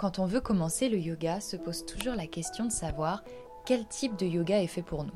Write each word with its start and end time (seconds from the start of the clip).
Quand 0.00 0.18
on 0.18 0.24
veut 0.24 0.40
commencer 0.40 0.88
le 0.88 0.96
yoga, 0.96 1.42
se 1.42 1.56
pose 1.56 1.84
toujours 1.84 2.14
la 2.14 2.26
question 2.26 2.64
de 2.64 2.72
savoir 2.72 3.22
quel 3.66 3.86
type 3.86 4.16
de 4.16 4.24
yoga 4.24 4.62
est 4.62 4.66
fait 4.66 4.80
pour 4.80 5.04
nous. 5.04 5.12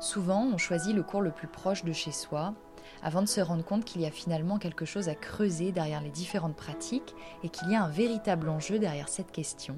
Souvent, 0.00 0.46
on 0.46 0.56
choisit 0.56 0.96
le 0.96 1.02
cours 1.02 1.20
le 1.20 1.30
plus 1.30 1.46
proche 1.46 1.84
de 1.84 1.92
chez 1.92 2.10
soi, 2.10 2.54
avant 3.02 3.20
de 3.20 3.26
se 3.26 3.42
rendre 3.42 3.62
compte 3.62 3.84
qu'il 3.84 4.00
y 4.00 4.06
a 4.06 4.10
finalement 4.10 4.56
quelque 4.56 4.86
chose 4.86 5.10
à 5.10 5.14
creuser 5.14 5.72
derrière 5.72 6.00
les 6.00 6.08
différentes 6.08 6.56
pratiques 6.56 7.14
et 7.42 7.50
qu'il 7.50 7.70
y 7.70 7.74
a 7.74 7.84
un 7.84 7.90
véritable 7.90 8.48
enjeu 8.48 8.78
derrière 8.78 9.10
cette 9.10 9.30
question. 9.30 9.76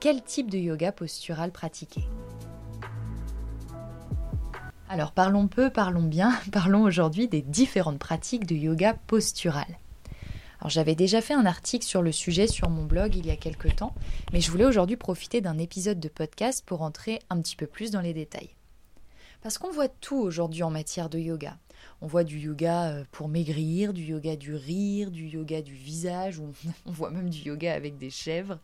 Quel 0.00 0.24
type 0.24 0.50
de 0.50 0.58
yoga 0.58 0.90
postural 0.90 1.52
pratiquer? 1.52 2.02
Alors 4.88 5.12
parlons 5.12 5.46
peu, 5.46 5.70
parlons 5.70 6.02
bien, 6.02 6.32
parlons 6.52 6.82
aujourd'hui 6.82 7.28
des 7.28 7.42
différentes 7.42 8.00
pratiques 8.00 8.44
de 8.44 8.56
yoga 8.56 8.94
postural. 9.06 9.78
Alors 10.62 10.70
j'avais 10.70 10.94
déjà 10.94 11.20
fait 11.20 11.34
un 11.34 11.44
article 11.44 11.84
sur 11.84 12.02
le 12.02 12.12
sujet 12.12 12.46
sur 12.46 12.70
mon 12.70 12.84
blog 12.84 13.16
il 13.16 13.26
y 13.26 13.32
a 13.32 13.36
quelques 13.36 13.74
temps, 13.74 13.96
mais 14.32 14.40
je 14.40 14.48
voulais 14.48 14.64
aujourd'hui 14.64 14.94
profiter 14.94 15.40
d'un 15.40 15.58
épisode 15.58 15.98
de 15.98 16.08
podcast 16.08 16.62
pour 16.64 16.82
entrer 16.82 17.18
un 17.30 17.42
petit 17.42 17.56
peu 17.56 17.66
plus 17.66 17.90
dans 17.90 18.00
les 18.00 18.14
détails. 18.14 18.50
Parce 19.42 19.58
qu'on 19.58 19.72
voit 19.72 19.88
tout 19.88 20.18
aujourd'hui 20.20 20.62
en 20.62 20.70
matière 20.70 21.10
de 21.10 21.18
yoga. 21.18 21.58
On 22.00 22.06
voit 22.06 22.22
du 22.22 22.38
yoga 22.38 22.92
euh, 22.92 23.04
pour 23.10 23.26
maigrir, 23.26 23.92
du 23.92 24.04
yoga 24.04 24.36
du 24.36 24.54
rire, 24.54 25.10
du 25.10 25.26
yoga 25.26 25.62
du 25.62 25.74
visage, 25.74 26.40
on 26.86 26.92
voit 26.92 27.10
même 27.10 27.28
du 27.28 27.40
yoga 27.40 27.74
avec 27.74 27.98
des 27.98 28.10
chèvres. 28.10 28.60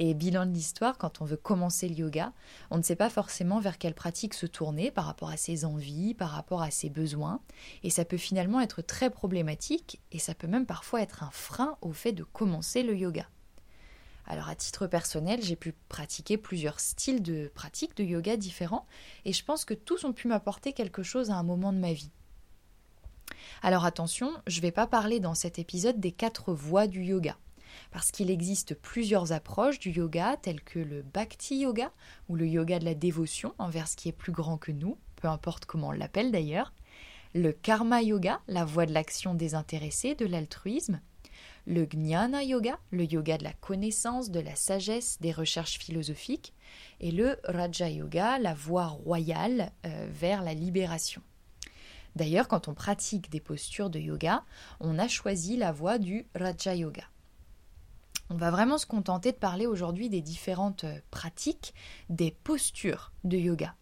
Et 0.00 0.14
bilan 0.14 0.46
de 0.46 0.52
l'histoire, 0.52 0.96
quand 0.96 1.20
on 1.20 1.24
veut 1.24 1.36
commencer 1.36 1.88
le 1.88 1.96
yoga, 1.96 2.32
on 2.70 2.78
ne 2.78 2.82
sait 2.82 2.94
pas 2.94 3.10
forcément 3.10 3.58
vers 3.58 3.78
quelle 3.78 3.94
pratique 3.94 4.32
se 4.32 4.46
tourner 4.46 4.92
par 4.92 5.04
rapport 5.04 5.28
à 5.28 5.36
ses 5.36 5.64
envies, 5.64 6.14
par 6.14 6.30
rapport 6.30 6.62
à 6.62 6.70
ses 6.70 6.88
besoins, 6.88 7.40
et 7.82 7.90
ça 7.90 8.04
peut 8.04 8.16
finalement 8.16 8.60
être 8.60 8.80
très 8.80 9.10
problématique, 9.10 10.00
et 10.12 10.20
ça 10.20 10.34
peut 10.34 10.46
même 10.46 10.66
parfois 10.66 11.02
être 11.02 11.24
un 11.24 11.32
frein 11.32 11.76
au 11.80 11.92
fait 11.92 12.12
de 12.12 12.22
commencer 12.22 12.84
le 12.84 12.96
yoga. 12.96 13.28
Alors 14.24 14.48
à 14.48 14.54
titre 14.54 14.86
personnel, 14.86 15.42
j'ai 15.42 15.56
pu 15.56 15.74
pratiquer 15.88 16.36
plusieurs 16.36 16.78
styles 16.78 17.22
de 17.22 17.50
pratiques 17.52 17.96
de 17.96 18.04
yoga 18.04 18.36
différents, 18.36 18.86
et 19.24 19.32
je 19.32 19.44
pense 19.44 19.64
que 19.64 19.74
tous 19.74 20.04
ont 20.04 20.12
pu 20.12 20.28
m'apporter 20.28 20.72
quelque 20.72 21.02
chose 21.02 21.30
à 21.30 21.34
un 21.34 21.42
moment 21.42 21.72
de 21.72 21.78
ma 21.78 21.92
vie. 21.92 22.12
Alors 23.62 23.84
attention, 23.84 24.30
je 24.46 24.58
ne 24.58 24.62
vais 24.62 24.70
pas 24.70 24.86
parler 24.86 25.18
dans 25.18 25.34
cet 25.34 25.58
épisode 25.58 25.98
des 25.98 26.12
quatre 26.12 26.52
voies 26.52 26.86
du 26.86 27.02
yoga 27.02 27.36
parce 27.90 28.10
qu'il 28.10 28.30
existe 28.30 28.74
plusieurs 28.74 29.32
approches 29.32 29.78
du 29.78 29.90
yoga, 29.90 30.36
telles 30.40 30.62
que 30.62 30.78
le 30.78 31.02
bhakti 31.02 31.60
yoga, 31.60 31.92
ou 32.28 32.36
le 32.36 32.46
yoga 32.46 32.78
de 32.78 32.84
la 32.84 32.94
dévotion 32.94 33.54
envers 33.58 33.88
ce 33.88 33.96
qui 33.96 34.08
est 34.08 34.12
plus 34.12 34.32
grand 34.32 34.58
que 34.58 34.72
nous, 34.72 34.98
peu 35.16 35.28
importe 35.28 35.66
comment 35.66 35.88
on 35.88 35.92
l'appelle 35.92 36.32
d'ailleurs, 36.32 36.72
le 37.34 37.52
karma 37.52 38.02
yoga, 38.02 38.40
la 38.48 38.64
voie 38.64 38.86
de 38.86 38.92
l'action 38.92 39.34
désintéressée, 39.34 40.14
de 40.14 40.26
l'altruisme, 40.26 41.00
le 41.66 41.86
jnana 41.86 42.42
yoga, 42.42 42.78
le 42.90 43.04
yoga 43.04 43.36
de 43.36 43.44
la 43.44 43.52
connaissance, 43.52 44.30
de 44.30 44.40
la 44.40 44.56
sagesse, 44.56 45.18
des 45.20 45.32
recherches 45.32 45.78
philosophiques, 45.78 46.54
et 47.00 47.10
le 47.10 47.38
raja 47.44 47.90
yoga, 47.90 48.38
la 48.38 48.54
voie 48.54 48.86
royale 48.86 49.72
euh, 49.84 50.08
vers 50.10 50.42
la 50.42 50.54
libération. 50.54 51.20
D'ailleurs, 52.16 52.48
quand 52.48 52.68
on 52.68 52.74
pratique 52.74 53.30
des 53.30 53.40
postures 53.40 53.90
de 53.90 53.98
yoga, 53.98 54.44
on 54.80 54.98
a 54.98 55.08
choisi 55.08 55.56
la 55.56 55.70
voie 55.70 55.98
du 55.98 56.26
raja 56.34 56.74
yoga. 56.74 57.04
On 58.30 58.36
va 58.36 58.50
vraiment 58.50 58.78
se 58.78 58.86
contenter 58.86 59.32
de 59.32 59.36
parler 59.36 59.66
aujourd'hui 59.66 60.08
des 60.08 60.20
différentes 60.20 60.84
euh, 60.84 61.00
pratiques, 61.10 61.74
des 62.10 62.30
postures 62.30 63.12
de 63.24 63.36
yoga. 63.38 63.74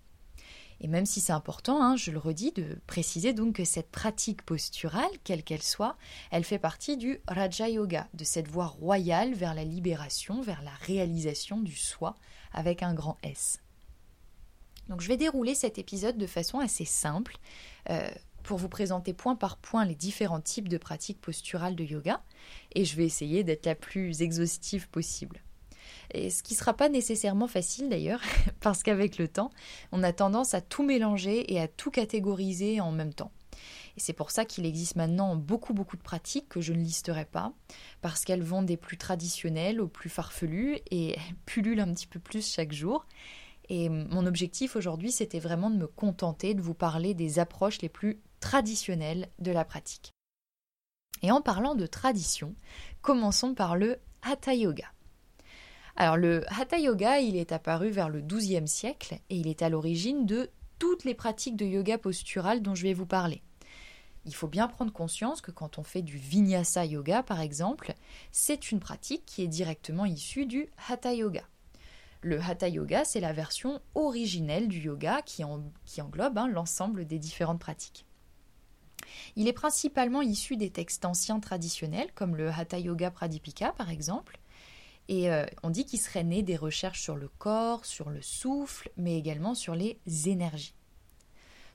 Et 0.81 0.89
même 0.89 1.07
si 1.07 1.21
c'est 1.21 1.33
important, 1.33 1.83
hein, 1.83 1.97
je 1.97 2.11
le 2.11 2.19
redis, 2.19 2.53
de 2.53 2.79
préciser 2.87 3.33
donc 3.33 3.57
que 3.57 3.65
cette 3.65 3.91
pratique 3.91 4.43
posturale, 4.43 5.11
quelle 5.25 5.43
qu'elle 5.43 5.63
soit, 5.63 5.97
elle 6.31 6.45
fait 6.45 6.59
partie 6.59 6.97
du 6.97 7.21
Raja 7.27 7.69
Yoga, 7.69 8.09
de 8.13 8.25
cette 8.25 8.49
voie 8.49 8.67
royale 8.67 9.33
vers 9.33 9.55
la 9.55 9.65
libération, 9.65 10.43
vers 10.43 10.63
la 10.63 10.75
réalisation 10.83 11.61
du 11.61 11.75
soi 11.75 12.15
avec 12.53 12.83
un 12.83 12.93
grand 12.93 13.17
S. 13.23 13.61
Donc 14.89 15.01
je 15.01 15.09
vais 15.09 15.17
dérouler 15.17 15.55
cet 15.55 15.79
épisode 15.79 16.19
de 16.19 16.27
façon 16.27 16.61
assez 16.61 16.85
simple. 16.85 17.39
Euh, 17.91 18.09
pour 18.47 18.59
vous 18.59 18.69
présenter 18.69 19.13
point 19.13 19.35
par 19.35 19.57
point 19.57 19.85
les 19.85 19.97
différents 19.97 20.41
types 20.41 20.69
de 20.69 20.79
pratiques 20.79 21.21
posturales 21.21 21.75
de 21.75 21.85
yoga 21.85 22.23
et 22.75 22.85
je 22.85 22.97
vais 22.97 23.05
essayer 23.05 23.43
d'être 23.45 23.67
la 23.67 23.75
plus 23.75 24.23
exhaustive 24.23 24.89
possible. 24.89 25.43
Et 26.15 26.31
ce 26.31 26.45
qui 26.45 26.55
ne 26.55 26.59
sera 26.59 26.73
pas 26.73 26.89
nécessairement 26.89 27.49
facile 27.49 27.89
d'ailleurs, 27.89 28.21
parce 28.61 28.83
qu'avec 28.83 29.19
le 29.19 29.27
temps, 29.27 29.51
on 29.91 30.03
a 30.05 30.13
tendance 30.13 30.55
à 30.55 30.61
tout 30.61 30.85
mélanger 30.85 31.53
et 31.53 31.61
à 31.61 31.67
tout 31.67 31.91
catégoriser 31.91 32.81
en 32.81 32.93
même 32.93 33.13
temps. 33.13 33.33
Et 33.97 34.01
c'est 34.01 34.13
pour 34.13 34.31
ça 34.31 34.45
qu'il 34.45 34.65
existe 34.65 34.95
maintenant 34.95 35.35
beaucoup 35.35 35.73
beaucoup 35.73 35.97
de 35.97 36.03
pratiques 36.03 36.49
que 36.49 36.61
je 36.61 36.73
ne 36.73 36.79
listerai 36.79 37.25
pas, 37.25 37.53
parce 38.01 38.25
qu'elles 38.25 38.43
vont 38.43 38.63
des 38.63 38.77
plus 38.77 38.97
traditionnelles 38.97 39.81
aux 39.81 39.89
plus 39.89 40.11
farfelues 40.11 40.79
et 40.93 41.17
pullulent 41.47 41.81
un 41.81 41.93
petit 41.93 42.07
peu 42.07 42.21
plus 42.21 42.49
chaque 42.49 42.73
jour. 42.73 43.07
Et 43.69 43.89
mon 43.89 44.27
objectif 44.27 44.77
aujourd'hui, 44.77 45.11
c'était 45.11 45.41
vraiment 45.41 45.71
de 45.71 45.77
me 45.77 45.89
contenter 45.89 46.55
de 46.55 46.61
vous 46.61 46.75
parler 46.75 47.15
des 47.15 47.41
approches 47.41 47.83
les 47.83 47.89
plus 47.89 48.21
traditionnelles 48.41 49.29
de 49.39 49.51
la 49.51 49.65
pratique. 49.65 50.13
Et 51.23 51.31
en 51.31 51.41
parlant 51.41 51.75
de 51.75 51.87
tradition, 51.87 52.55
commençons 53.03 53.55
par 53.55 53.77
le 53.77 53.99
Hatha 54.23 54.55
Yoga. 54.55 54.93
Alors 55.97 56.17
le 56.17 56.45
Hatha 56.53 56.79
Yoga, 56.79 57.21
il 57.21 57.37
est 57.37 57.53
apparu 57.53 57.89
vers 57.91 58.11
le 58.11 58.21
XIIe 58.21 58.69
siècle 58.69 59.19
et 59.31 59.37
il 59.37 59.49
est 59.49 59.63
à 59.63 59.71
l'origine 59.71 60.27
de 60.27 60.51
toutes 60.79 61.05
les 61.05 61.15
pratiques 61.15 61.57
de 61.57 61.65
yoga 61.65 61.97
postural 61.97 62.61
dont 62.61 62.75
je 62.75 62.83
vais 62.83 62.93
vous 62.93 63.07
parler. 63.07 63.43
Il 64.27 64.35
faut 64.35 64.49
bien 64.49 64.69
prendre 64.69 64.93
conscience 64.93 65.41
que 65.41 65.53
quand 65.53 65.79
on 65.79 65.85
fait 65.85 66.03
du 66.03 66.19
Vinyasa 66.19 66.85
Yoga 66.85 67.23
par 67.23 67.41
exemple, 67.41 67.95
c'est 68.33 68.71
une 68.73 68.81
pratique 68.81 69.25
qui 69.25 69.43
est 69.43 69.49
directement 69.49 70.05
issue 70.05 70.47
du 70.47 70.69
Hatha 70.89 71.15
Yoga. 71.15 71.45
Le 72.21 72.41
Hatha 72.41 72.69
Yoga, 72.69 73.05
c'est 73.05 73.21
la 73.21 73.33
version 73.33 73.81
originelle 73.95 74.69
du 74.69 74.81
yoga 74.81 75.23
qui, 75.23 75.45
englobe 75.45 76.39
hein, 76.39 76.49
l'ensemble 76.49 77.07
des 77.07 77.21
différentes 77.21 77.61
pratiques. 77.61 78.05
Il 79.37 79.49
est 79.49 79.53
principalement 79.53 80.23
issu 80.23 80.57
des 80.57 80.71
textes 80.71 81.05
anciens 81.05 81.41
traditionnels, 81.41 82.13
comme 82.15 82.37
le 82.37 82.51
Hatha 82.51 82.79
Yoga 82.79 83.11
Pradipika 83.11 83.73
par 83.73 83.91
exemple, 83.91 84.39
et 85.09 85.31
euh, 85.31 85.47
on 85.63 85.71
dit 85.71 85.85
qu'il 85.85 86.01
serait 86.01 86.25
né 86.25 86.43
des 86.43 86.57
recherches 86.57 87.03
sur 87.03 87.17
le 87.17 87.29
corps, 87.29 87.85
sur 87.85 88.11
le 88.11 88.23
souffle, 88.23 88.91
mais 88.97 89.17
également 89.17 89.55
sur 89.55 89.75
les 89.75 90.01
énergies. 90.27 90.75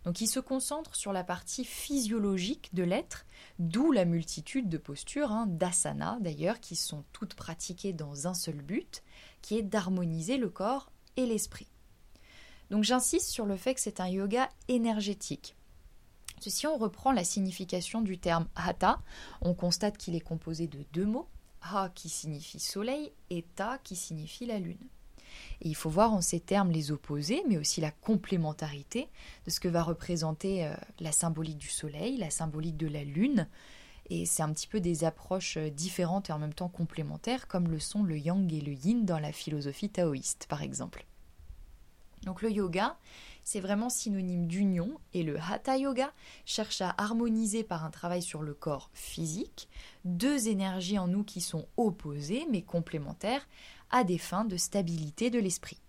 Donc 0.04 0.20
il 0.20 0.28
se 0.28 0.40
concentre 0.40 0.96
sur 0.96 1.14
la 1.14 1.24
partie 1.24 1.64
physiologique 1.64 2.74
de 2.74 2.84
l'être, 2.84 3.26
d'où 3.60 3.92
la 3.92 4.06
multitude 4.06 4.68
de 4.68 4.78
postures, 4.78 5.32
hein, 5.32 5.46
d'asana 5.48 6.18
d'ailleurs, 6.22 6.60
qui 6.60 6.76
sont 6.76 7.04
toutes 7.14 7.36
pratiquées 7.36 7.94
dans 7.94 8.28
un 8.28 8.34
seul 8.34 8.62
but, 8.62 9.04
qui 9.42 9.58
est 9.58 9.64
d'harmoniser 9.64 10.38
le 10.38 10.50
corps 10.50 10.92
et 11.18 11.26
l'esprit. 11.26 11.68
Donc 12.72 12.84
j'insiste 12.84 13.30
sur 13.30 13.46
le 13.46 13.58
fait 13.58 13.76
que 13.76 13.82
c'est 13.82 14.00
un 14.00 14.08
yoga 14.08 14.50
énergétique. 14.68 15.56
Si 16.50 16.68
on 16.68 16.78
reprend 16.78 17.12
la 17.12 17.24
signification 17.24 18.02
du 18.02 18.18
terme 18.18 18.48
hatha, 18.56 19.00
on 19.42 19.54
constate 19.54 19.98
qu'il 19.98 20.16
est 20.16 20.22
composé 20.22 20.68
de 20.68 20.84
deux 20.94 21.06
mots, 21.06 21.28
ha 21.62 21.92
qui 21.94 22.10
signifie 22.10 22.60
soleil 22.60 23.12
et 23.30 23.44
ta 23.56 23.78
qui 23.84 23.96
signifie 23.96 24.46
la 24.46 24.60
lune. 24.60 24.88
Et 25.62 25.70
il 25.70 25.76
faut 25.76 25.90
voir 25.90 26.14
en 26.14 26.22
ces 26.22 26.40
termes 26.40 26.72
les 26.72 26.92
opposés, 26.92 27.44
mais 27.48 27.58
aussi 27.58 27.82
la 27.82 27.92
complémentarité 27.92 29.10
de 29.46 29.52
ce 29.52 29.60
que 29.60 29.68
va 29.68 29.84
représenter 29.84 30.66
euh, 30.66 30.74
la 31.00 31.12
symbolique 31.12 31.58
du 31.58 31.70
soleil, 31.70 32.18
la 32.18 32.30
symbolique 32.30 32.78
de 32.78 32.88
la 32.88 33.04
lune. 33.04 33.48
Et 34.10 34.26
c'est 34.26 34.44
un 34.44 34.52
petit 34.52 34.68
peu 34.68 34.82
des 34.82 35.04
approches 35.04 35.58
euh, 35.58 35.70
différentes 35.70 36.30
et 36.30 36.34
en 36.34 36.40
même 36.40 36.54
temps 36.54 36.68
complémentaires, 36.68 37.48
comme 37.48 37.70
le 37.70 37.80
sont 37.80 38.04
le 38.04 38.18
yang 38.18 38.52
et 38.52 38.62
le 38.62 38.74
yin 38.74 39.06
dans 39.06 39.20
la 39.20 39.32
philosophie 39.32 39.90
taoïste, 39.90 40.48
par 40.50 40.62
exemple. 40.62 41.06
Donc 42.24 42.42
le 42.42 42.52
yoga, 42.52 42.98
c'est 43.52 43.60
vraiment 43.60 43.90
synonyme 43.90 44.48
d'union 44.48 44.98
et 45.14 45.24
le 45.24 45.38
hatha 45.38 45.78
yoga 45.78 46.14
cherche 46.46 46.80
à 46.80 46.96
harmoniser 46.98 47.66
par 47.66 47.84
un 47.84 47.90
travail 47.90 48.22
sur 48.22 48.44
le 48.44 48.54
corps 48.54 48.90
physique 48.94 49.68
deux 50.06 50.48
énergies 50.48 50.98
en 50.98 51.10
nous 51.10 51.26
qui 51.26 51.42
sont 51.42 51.66
opposées 51.76 52.48
mais 52.50 52.62
complémentaires 52.62 53.46
à 53.90 54.06
des 54.06 54.18
fins 54.18 54.46
de 54.46 54.56
stabilité 54.56 55.30
de 55.30 55.38
l'esprit. 55.38 55.82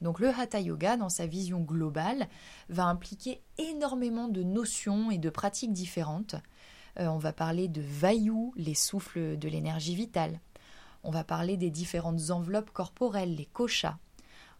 Donc 0.00 0.18
le 0.18 0.30
hatha 0.30 0.58
yoga, 0.58 0.96
dans 0.96 1.08
sa 1.08 1.24
vision 1.28 1.60
globale, 1.60 2.28
va 2.68 2.86
impliquer 2.86 3.40
énormément 3.56 4.26
de 4.26 4.42
notions 4.42 5.12
et 5.12 5.18
de 5.18 5.30
pratiques 5.30 5.72
différentes. 5.72 6.34
Euh, 6.98 7.06
on 7.06 7.18
va 7.18 7.32
parler 7.32 7.68
de 7.68 7.80
vayu, 7.80 8.50
les 8.56 8.74
souffles 8.74 9.38
de 9.38 9.48
l'énergie 9.48 9.94
vitale. 9.94 10.40
On 11.04 11.12
va 11.12 11.22
parler 11.22 11.56
des 11.56 11.70
différentes 11.70 12.30
enveloppes 12.30 12.72
corporelles, 12.72 13.36
les 13.36 13.46
koshas. 13.46 13.98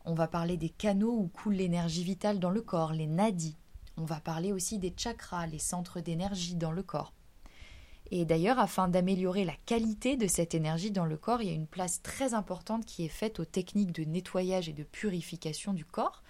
On 0.05 0.15
va 0.15 0.29
parler 0.29 0.57
des 0.57 0.71
canaux 0.71 1.13
où 1.13 1.29
coule 1.29 1.55
l'énergie 1.55 2.05
vitale 2.05 2.39
dans 2.39 2.51
le 2.51 2.63
corps, 2.63 2.93
les 2.93 3.07
nadis. 3.07 3.57
On 3.97 4.05
va 4.05 4.21
parler 4.21 4.53
aussi 4.53 4.79
des 4.79 4.95
chakras, 4.97 5.47
les 5.47 5.59
centres 5.59 6.01
d'énergie 6.01 6.55
dans 6.55 6.73
le 6.73 6.83
corps. 6.83 7.13
Et 8.11 8.25
d'ailleurs, 8.25 8.59
afin 8.59 8.89
d'améliorer 8.89 9.45
la 9.45 9.55
qualité 9.67 10.17
de 10.17 10.27
cette 10.27 10.55
énergie 10.55 10.91
dans 10.91 11.05
le 11.05 11.17
corps, 11.17 11.43
il 11.43 11.49
y 11.49 11.53
a 11.53 11.55
une 11.55 11.67
place 11.67 12.03
très 12.03 12.35
importante 12.35 12.85
qui 12.87 13.05
est 13.05 13.09
faite 13.09 13.39
aux 13.39 13.45
techniques 13.45 13.93
de 13.93 14.05
nettoyage 14.05 14.69
et 14.69 14.73
de 14.73 14.83
purification 14.83 15.73
du 15.73 15.85
corps 15.85 16.23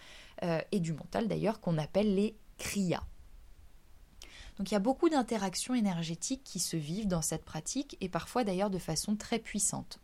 euh, 0.43 0.61
et 0.73 0.81
du 0.81 0.93
mental 0.93 1.29
d'ailleurs, 1.29 1.61
qu'on 1.61 1.79
appelle 1.79 2.15
les 2.15 2.37
kriyas. 2.59 3.05
Donc 4.59 4.71
il 4.71 4.75
y 4.75 4.77
a 4.77 4.81
beaucoup 4.81 5.09
d'interactions 5.09 5.75
énergétiques 5.75 6.45
qui 6.45 6.59
se 6.59 6.77
vivent 6.77 7.09
dans 7.09 7.23
cette 7.23 7.45
pratique 7.45 7.97
et 8.03 8.11
parfois 8.11 8.45
d'ailleurs 8.45 8.69
de 8.69 8.79
façon 8.79 9.17
très 9.17 9.39
puissante. 9.39 10.01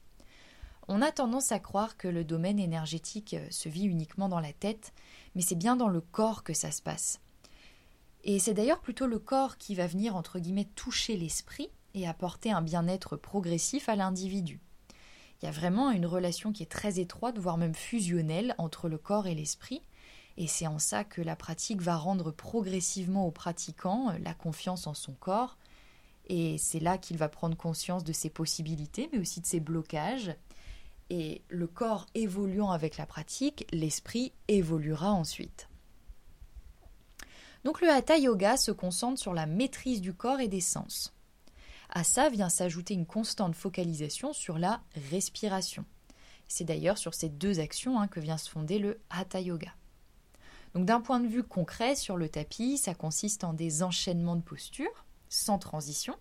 On 0.89 1.03
a 1.03 1.11
tendance 1.11 1.51
à 1.51 1.59
croire 1.59 1.97
que 1.97 2.07
le 2.07 2.25
domaine 2.25 2.61
énergétique 2.61 3.35
euh, 3.35 3.47
se 3.51 3.69
vit 3.69 3.87
uniquement 3.87 4.29
dans 4.29 4.41
la 4.41 4.53
tête, 4.53 4.93
mais 5.35 5.43
c'est 5.43 5.57
bien 5.57 5.77
dans 5.77 5.89
le 5.89 6.01
corps 6.01 6.45
que 6.45 6.55
ça 6.55 6.71
se 6.71 6.81
passe. 6.81 7.21
Et 8.23 8.39
c'est 8.39 8.55
d'ailleurs 8.55 8.81
plutôt 8.81 9.07
le 9.07 9.19
corps 9.19 9.57
qui 9.57 9.75
va 9.75 9.87
venir, 9.87 10.17
entre 10.17 10.39
guillemets, 10.39 10.69
toucher 10.77 11.17
l'esprit 11.17 11.71
et 11.95 12.07
apporter 12.07 12.53
un 12.53 12.63
bien-être 12.63 13.17
progressif 13.17 13.89
à 13.89 13.97
l'individu. 13.97 14.61
Il 15.41 15.47
y 15.47 15.49
a 15.49 15.53
vraiment 15.53 15.91
une 15.91 16.07
relation 16.07 16.53
qui 16.53 16.63
est 16.63 16.71
très 16.71 16.99
étroite, 16.99 17.39
voire 17.39 17.59
même 17.59 17.75
fusionnelle, 17.75 18.55
entre 18.59 18.89
le 18.89 18.99
corps 18.99 19.27
et 19.27 19.35
l'esprit, 19.35 19.83
et 20.37 20.47
c'est 20.47 20.67
en 20.67 20.79
ça 20.79 21.05
que 21.05 21.23
la 21.23 21.37
pratique 21.37 21.81
va 21.81 21.97
rendre 21.97 22.31
progressivement 22.31 23.27
au 23.27 23.31
pratiquant 23.31 24.11
euh, 24.11 24.19
la 24.19 24.35
confiance 24.35 24.87
en 24.87 24.95
son 24.95 25.15
corps, 25.15 25.57
et 26.29 26.59
c'est 26.59 26.81
là 26.81 26.99
qu'il 26.99 27.19
va 27.19 27.29
prendre 27.29 27.57
conscience 27.57 28.05
de 28.05 28.13
ses 28.13 28.31
possibilités, 28.31 29.09
mais 29.13 29.19
aussi 29.19 29.41
de 29.41 29.47
ses 29.47 29.61
blocages, 29.61 30.35
et 31.11 31.43
le 31.49 31.67
corps 31.67 32.07
évoluant 32.15 32.71
avec 32.71 32.97
la 32.97 33.07
pratique, 33.07 33.67
l'esprit 33.73 34.33
évoluera 34.49 35.13
ensuite. 35.13 35.69
Donc 37.65 37.81
le 37.81 37.91
hatha 37.91 38.17
yoga 38.19 38.57
se 38.57 38.71
concentre 38.71 39.21
sur 39.21 39.35
la 39.35 39.47
maîtrise 39.47 40.01
du 40.01 40.15
corps 40.15 40.41
et 40.41 40.49
des 40.49 40.61
sens. 40.61 41.13
À 41.91 42.05
ça 42.05 42.29
vient 42.29 42.49
s'ajouter 42.49 42.95
une 42.95 43.07
constante 43.07 43.55
focalisation 43.55 44.33
sur 44.33 44.59
la 44.59 44.81
respiration. 45.11 45.85
C'est 46.49 46.65
d'ailleurs 46.65 46.99
sur 46.99 47.15
ces 47.15 47.29
deux 47.29 47.59
actions 47.61 48.01
hein, 48.01 48.09
que 48.09 48.21
vient 48.21 48.39
se 48.39 48.51
fonder 48.51 48.79
le 48.79 49.01
hatha 49.11 49.41
yoga. 49.41 49.73
Donc 50.75 50.85
d'un 50.85 51.01
point 51.01 51.21
de 51.21 51.27
vue 51.27 51.43
concret 51.43 51.97
sur 51.97 52.17
le 52.17 52.29
tapis, 52.29 52.79
ça 52.79 52.95
consiste 52.95 53.45
en 53.45 53.53
des 53.53 53.83
enchaînements 53.83 54.37
de 54.37 54.43
postures 54.43 55.05
sans 55.29 55.59
transition 55.59 56.15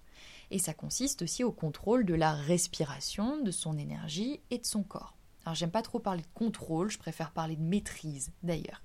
et 0.51 0.59
ça 0.59 0.73
consiste 0.73 1.21
aussi 1.21 1.43
au 1.43 1.51
contrôle 1.51 2.05
de 2.05 2.13
la 2.13 2.33
respiration, 2.33 3.41
de 3.41 3.51
son 3.51 3.77
énergie 3.77 4.41
et 4.51 4.57
de 4.57 4.65
son 4.65 4.83
corps. 4.83 5.15
Alors 5.45 5.55
j'aime 5.55 5.71
pas 5.71 5.81
trop 5.81 5.99
parler 5.99 6.21
de 6.21 6.27
contrôle, 6.33 6.89
je 6.89 6.97
préfère 6.97 7.31
parler 7.31 7.55
de 7.55 7.61
maîtrise 7.61 8.31
d'ailleurs. 8.43 8.81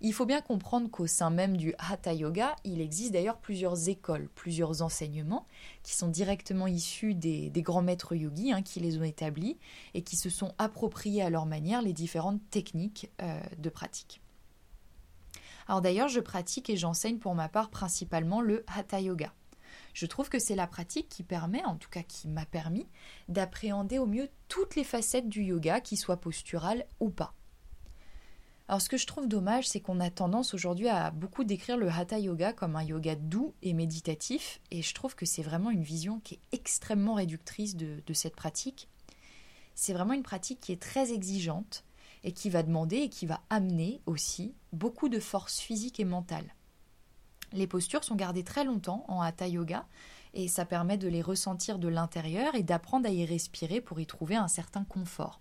Il 0.00 0.12
faut 0.12 0.26
bien 0.26 0.40
comprendre 0.40 0.88
qu'au 0.88 1.08
sein 1.08 1.30
même 1.30 1.56
du 1.56 1.74
Hatha 1.78 2.14
Yoga, 2.14 2.54
il 2.62 2.80
existe 2.80 3.12
d'ailleurs 3.12 3.38
plusieurs 3.38 3.88
écoles, 3.88 4.28
plusieurs 4.36 4.80
enseignements 4.80 5.46
qui 5.82 5.96
sont 5.96 6.06
directement 6.06 6.68
issus 6.68 7.14
des, 7.14 7.50
grands 7.56 7.82
maîtres 7.82 8.14
yogis 8.14 8.52
hein, 8.52 8.62
qui 8.62 8.78
les 8.78 8.96
ont 8.96 9.02
établis 9.02 9.58
et 9.94 10.02
qui 10.02 10.14
se 10.14 10.30
sont 10.30 10.54
appropriés 10.58 11.22
à 11.22 11.30
leur 11.30 11.46
manière 11.46 11.82
les 11.82 11.92
différentes 11.92 12.40
techniques 12.50 13.10
euh, 13.20 13.40
de 13.58 13.68
pratique. 13.70 14.20
Alors 15.66 15.82
d'ailleurs, 15.82 16.08
je 16.08 16.20
pratique 16.20 16.70
et 16.70 16.76
j'enseigne 16.76 17.18
pour 17.18 17.34
ma 17.34 17.48
part 17.48 17.68
principalement 17.68 18.40
le 18.40 18.64
Hatha 18.68 19.00
Yoga. 19.00 19.32
Je 19.98 20.06
trouve 20.06 20.28
que 20.28 20.38
c'est 20.38 20.54
la 20.54 20.68
pratique 20.68 21.08
qui 21.08 21.24
permet, 21.24 21.64
en 21.64 21.74
tout 21.74 21.90
cas 21.90 22.04
qui 22.04 22.28
m'a 22.28 22.46
permis, 22.46 22.86
d'appréhender 23.26 23.98
au 23.98 24.06
mieux 24.06 24.28
toutes 24.46 24.76
les 24.76 24.84
facettes 24.84 25.28
du 25.28 25.42
yoga, 25.42 25.80
qu'ils 25.80 25.98
soient 25.98 26.20
posturales 26.20 26.86
ou 27.00 27.10
pas. 27.10 27.34
Alors 28.68 28.80
ce 28.80 28.88
que 28.88 28.96
je 28.96 29.08
trouve 29.08 29.26
dommage, 29.26 29.66
c'est 29.66 29.80
qu'on 29.80 29.98
a 29.98 30.08
tendance 30.08 30.54
aujourd'hui 30.54 30.86
à 30.86 31.10
beaucoup 31.10 31.42
décrire 31.42 31.76
le 31.76 31.88
hatha 31.88 32.20
yoga 32.20 32.52
comme 32.52 32.76
un 32.76 32.84
yoga 32.84 33.16
doux 33.16 33.54
et 33.62 33.72
méditatif, 33.72 34.60
et 34.70 34.82
je 34.82 34.94
trouve 34.94 35.16
que 35.16 35.26
c'est 35.26 35.42
vraiment 35.42 35.72
une 35.72 35.82
vision 35.82 36.20
qui 36.20 36.34
est 36.34 36.56
extrêmement 36.56 37.14
réductrice 37.14 37.74
de, 37.74 38.00
de 38.06 38.12
cette 38.12 38.36
pratique. 38.36 38.88
C'est 39.74 39.94
vraiment 39.94 40.12
une 40.12 40.22
pratique 40.22 40.60
qui 40.60 40.70
est 40.70 40.80
très 40.80 41.10
exigeante 41.10 41.82
et 42.22 42.30
qui 42.30 42.50
va 42.50 42.62
demander 42.62 42.98
et 42.98 43.08
qui 43.08 43.26
va 43.26 43.40
amener 43.50 44.00
aussi 44.06 44.54
beaucoup 44.72 45.08
de 45.08 45.18
force 45.18 45.58
physique 45.58 45.98
et 45.98 46.04
mentale. 46.04 46.54
Les 47.52 47.66
postures 47.66 48.04
sont 48.04 48.14
gardées 48.14 48.44
très 48.44 48.64
longtemps 48.64 49.04
en 49.08 49.20
hatha 49.20 49.48
yoga 49.48 49.86
et 50.34 50.48
ça 50.48 50.64
permet 50.64 50.98
de 50.98 51.08
les 51.08 51.22
ressentir 51.22 51.78
de 51.78 51.88
l'intérieur 51.88 52.54
et 52.54 52.62
d'apprendre 52.62 53.06
à 53.06 53.10
y 53.10 53.24
respirer 53.24 53.80
pour 53.80 54.00
y 54.00 54.06
trouver 54.06 54.36
un 54.36 54.48
certain 54.48 54.84
confort. 54.84 55.40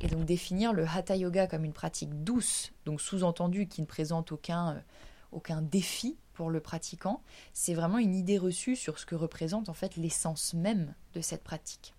Et 0.00 0.08
donc 0.08 0.24
définir 0.24 0.72
le 0.72 0.86
hatha 0.86 1.16
yoga 1.16 1.46
comme 1.46 1.64
une 1.64 1.72
pratique 1.72 2.24
douce, 2.24 2.72
donc 2.86 3.00
sous-entendu 3.00 3.66
qui 3.66 3.80
ne 3.80 3.86
présente 3.86 4.32
aucun, 4.32 4.74
euh, 4.74 4.80
aucun 5.32 5.60
défi 5.60 6.16
pour 6.32 6.48
le 6.50 6.60
pratiquant, 6.60 7.22
c'est 7.52 7.74
vraiment 7.74 7.98
une 7.98 8.14
idée 8.14 8.38
reçue 8.38 8.76
sur 8.76 8.98
ce 8.98 9.04
que 9.04 9.14
représente 9.14 9.68
en 9.68 9.74
fait 9.74 9.96
l'essence 9.96 10.54
même 10.54 10.94
de 11.14 11.20
cette 11.20 11.44
pratique. 11.44 11.94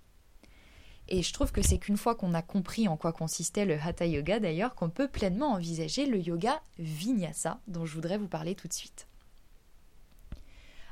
Et 1.14 1.24
je 1.24 1.34
trouve 1.34 1.52
que 1.52 1.62
c'est 1.62 1.78
qu'une 1.78 1.98
fois 1.98 2.16
qu'on 2.16 2.34
a 2.34 2.42
compris 2.42 2.88
en 2.88 2.96
quoi 2.96 3.12
consistait 3.12 3.66
le 3.66 3.78
hatha 3.78 4.06
yoga 4.06 4.40
d'ailleurs 4.40 4.76
qu'on 4.76 4.90
peut 4.90 5.10
pleinement 5.10 5.52
envisager 5.52 6.06
le 6.06 6.18
yoga 6.18 6.62
vinyasa 6.80 7.60
dont 7.68 7.86
je 7.86 7.94
voudrais 7.94 8.18
vous 8.18 8.30
parler 8.30 8.56
tout 8.56 8.70
de 8.70 8.74
suite. 8.74 9.10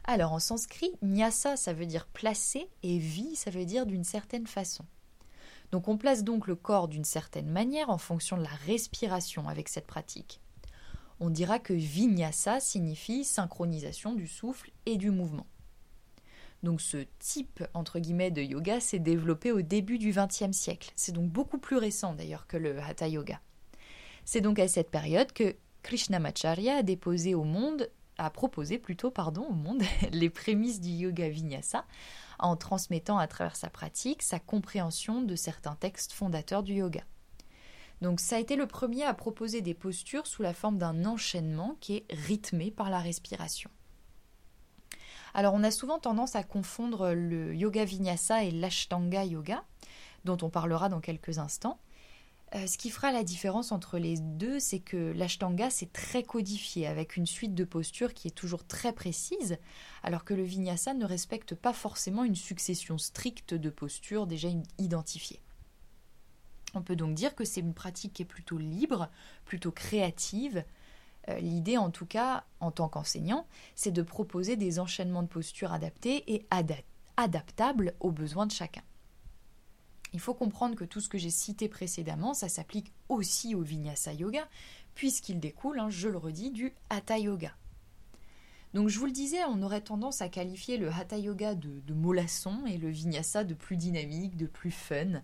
Alors 0.04 0.34
en 0.34 0.40
sanskrit, 0.40 0.92
nyasa 1.02 1.56
ça 1.56 1.72
veut 1.72 1.86
dire 1.86 2.06
placer 2.06 2.68
et 2.84 3.00
vi 3.00 3.38
ça 3.38 3.50
veut 3.50 3.64
dire 3.64 3.86
d'une 3.86 4.04
certaine 4.04 4.46
façon. 4.46 4.84
Donc 5.72 5.88
on 5.88 5.98
place 5.98 6.26
donc 6.26 6.48
le 6.48 6.56
corps 6.56 6.90
d'une 6.90 7.06
certaine 7.06 7.50
manière 7.50 7.90
en 7.90 7.98
fonction 7.98 8.36
de 8.36 8.44
la 8.44 8.50
respiration 8.68 9.48
avec 9.48 9.70
cette 9.70 9.88
pratique. 9.88 10.42
On 11.22 11.30
dira 11.30 11.60
que 11.60 11.72
vinyasa 11.72 12.60
signifie 12.60 13.24
synchronisation 13.24 14.16
du 14.16 14.28
souffle 14.28 14.72
et 14.86 14.98
du 14.98 15.12
mouvement. 15.12 15.48
Donc 16.64 16.82
ce 16.82 17.06
type 17.20 17.64
entre 17.74 18.00
guillemets 18.00 18.32
de 18.32 18.42
yoga 18.42 18.80
s'est 18.80 19.00
développé 19.00 19.52
au 19.52 19.62
début 19.62 19.98
du 19.98 20.12
XXe 20.12 20.52
siècle. 20.52 20.92
C'est 20.96 21.14
donc 21.14 21.30
beaucoup 21.30 21.58
plus 21.58 21.78
récent 21.78 22.14
d'ailleurs 22.14 22.48
que 22.48 22.58
le 22.58 22.80
hatha 22.80 23.08
yoga. 23.08 23.40
C'est 24.26 24.42
donc 24.42 24.60
à 24.60 24.68
cette 24.68 24.92
période 24.92 25.32
que 25.32 25.56
Krishnamacharya 25.84 26.78
a 26.78 26.84
déposé 26.84 27.34
au 27.34 27.44
monde, 27.44 27.90
a 28.18 28.30
proposé 28.30 28.78
plutôt 28.78 29.12
pardon 29.12 29.44
au 29.44 29.54
monde 29.54 29.82
les 30.12 30.30
prémices 30.30 30.82
du 30.82 30.90
yoga 30.90 31.30
vinyasa 31.30 31.86
en 32.40 32.56
transmettant 32.56 33.18
à 33.18 33.28
travers 33.28 33.56
sa 33.56 33.70
pratique 33.70 34.22
sa 34.22 34.40
compréhension 34.40 35.22
de 35.22 35.36
certains 35.36 35.76
textes 35.76 36.12
fondateurs 36.12 36.64
du 36.64 36.74
yoga. 36.74 37.04
Donc 38.02 38.20
ça 38.20 38.38
a 38.38 38.40
été 38.40 38.56
le 38.56 38.66
premier 38.68 39.04
à 39.04 39.14
proposer 39.14 39.62
des 39.62 39.74
postures 39.74 40.28
sous 40.28 40.42
la 40.42 40.54
forme 40.54 40.78
d'un 40.78 41.06
enchaînement 41.06 41.78
qui 41.80 41.98
est 41.98 42.06
rythmé 42.10 42.72
par 42.72 42.90
la 42.90 43.00
respiration. 43.00 43.70
Alors 45.34 45.54
on 45.54 45.64
a 45.64 45.72
souvent 45.72 46.00
tendance 46.00 46.36
à 46.36 46.44
confondre 46.44 47.12
le 47.14 47.56
yoga 47.56 47.86
vinyasa 47.86 48.44
et 48.44 48.52
l'ashtanga 48.52 49.26
yoga, 49.26 49.64
dont 50.26 50.38
on 50.42 50.50
parlera 50.50 50.90
dans 50.90 51.00
quelques 51.00 51.40
instants. 51.40 51.80
Euh, 52.56 52.66
ce 52.66 52.80
qui 52.80 52.90
fera 52.90 53.12
la 53.12 53.24
différence 53.24 53.72
entre 53.72 54.00
les 54.00 54.18
deux, 54.18 54.60
c'est 54.60 54.80
que 54.80 55.14
l'ashtanga 55.16 55.70
c'est 55.70 55.94
très 55.94 56.24
codifié 56.24 56.88
avec 56.88 57.16
une 57.16 57.28
suite 57.28 57.54
de 57.54 57.64
postures 57.64 58.16
qui 58.16 58.28
est 58.28 58.32
toujours 58.32 58.66
très 58.66 58.92
précise, 58.92 59.58
alors 60.02 60.24
que 60.24 60.34
le 60.34 60.44
vinyasa 60.44 60.96
ne 60.96 61.06
respecte 61.06 61.54
pas 61.54 61.74
forcément 61.74 62.24
une 62.24 62.36
succession 62.36 62.98
stricte 62.98 63.54
de 63.54 63.70
postures 63.70 64.26
déjà 64.26 64.50
identifiées. 64.80 65.42
On 66.74 66.82
peut 66.82 66.96
donc 66.96 67.14
dire 67.14 67.36
que 67.36 67.46
c'est 67.46 67.62
une 67.62 67.74
pratique 67.74 68.14
qui 68.14 68.24
est 68.24 68.26
plutôt 68.26 68.58
libre, 68.58 69.10
plutôt 69.46 69.72
créative, 69.72 70.64
l'idée, 71.40 71.78
en 71.78 71.92
tout 71.92 72.06
cas, 72.06 72.44
en 72.60 72.72
tant 72.72 72.90
qu'enseignant, 72.90 73.46
c'est 73.76 73.92
de 73.92 74.02
proposer 74.02 74.56
des 74.56 74.80
enchaînements 74.80 75.24
de 75.24 75.28
postures 75.28 75.74
adaptés 75.74 76.24
et 76.34 76.48
adaptables 77.18 77.94
aux 78.00 78.12
besoins 78.12 78.48
de 78.48 78.52
chacun. 78.52 78.84
Il 80.14 80.20
faut 80.20 80.34
comprendre 80.34 80.76
que 80.76 80.86
tout 80.86 81.02
ce 81.02 81.10
que 81.10 81.18
j'ai 81.18 81.30
cité 81.30 81.70
précédemment, 81.70 82.34
ça 82.34 82.50
s'applique 82.50 82.92
aussi 83.10 83.54
au 83.54 83.62
vinyasa 83.62 84.14
yoga, 84.14 84.48
puisqu'il 84.96 85.40
découle, 85.40 85.80
hein, 85.80 85.90
je 85.90 86.08
le 86.08 86.18
redis, 86.18 86.52
du 86.52 86.74
hatha 86.90 87.20
yoga. 87.20 87.54
Donc 88.74 88.90
je 88.90 89.00
vous 89.00 89.06
le 89.06 89.12
disais, 89.12 89.44
on 89.46 89.62
aurait 89.62 89.82
tendance 89.82 90.22
à 90.22 90.30
qualifier 90.30 90.78
le 90.78 90.92
hatha 90.92 91.18
yoga 91.18 91.56
de, 91.56 91.80
de 91.80 91.94
mollasson 91.94 92.66
et 92.68 92.78
le 92.78 92.90
vinyasa 92.90 93.44
de 93.44 93.54
plus 93.54 93.78
dynamique, 93.78 94.38
de 94.38 94.46
plus 94.46 94.72
fun. 94.72 95.22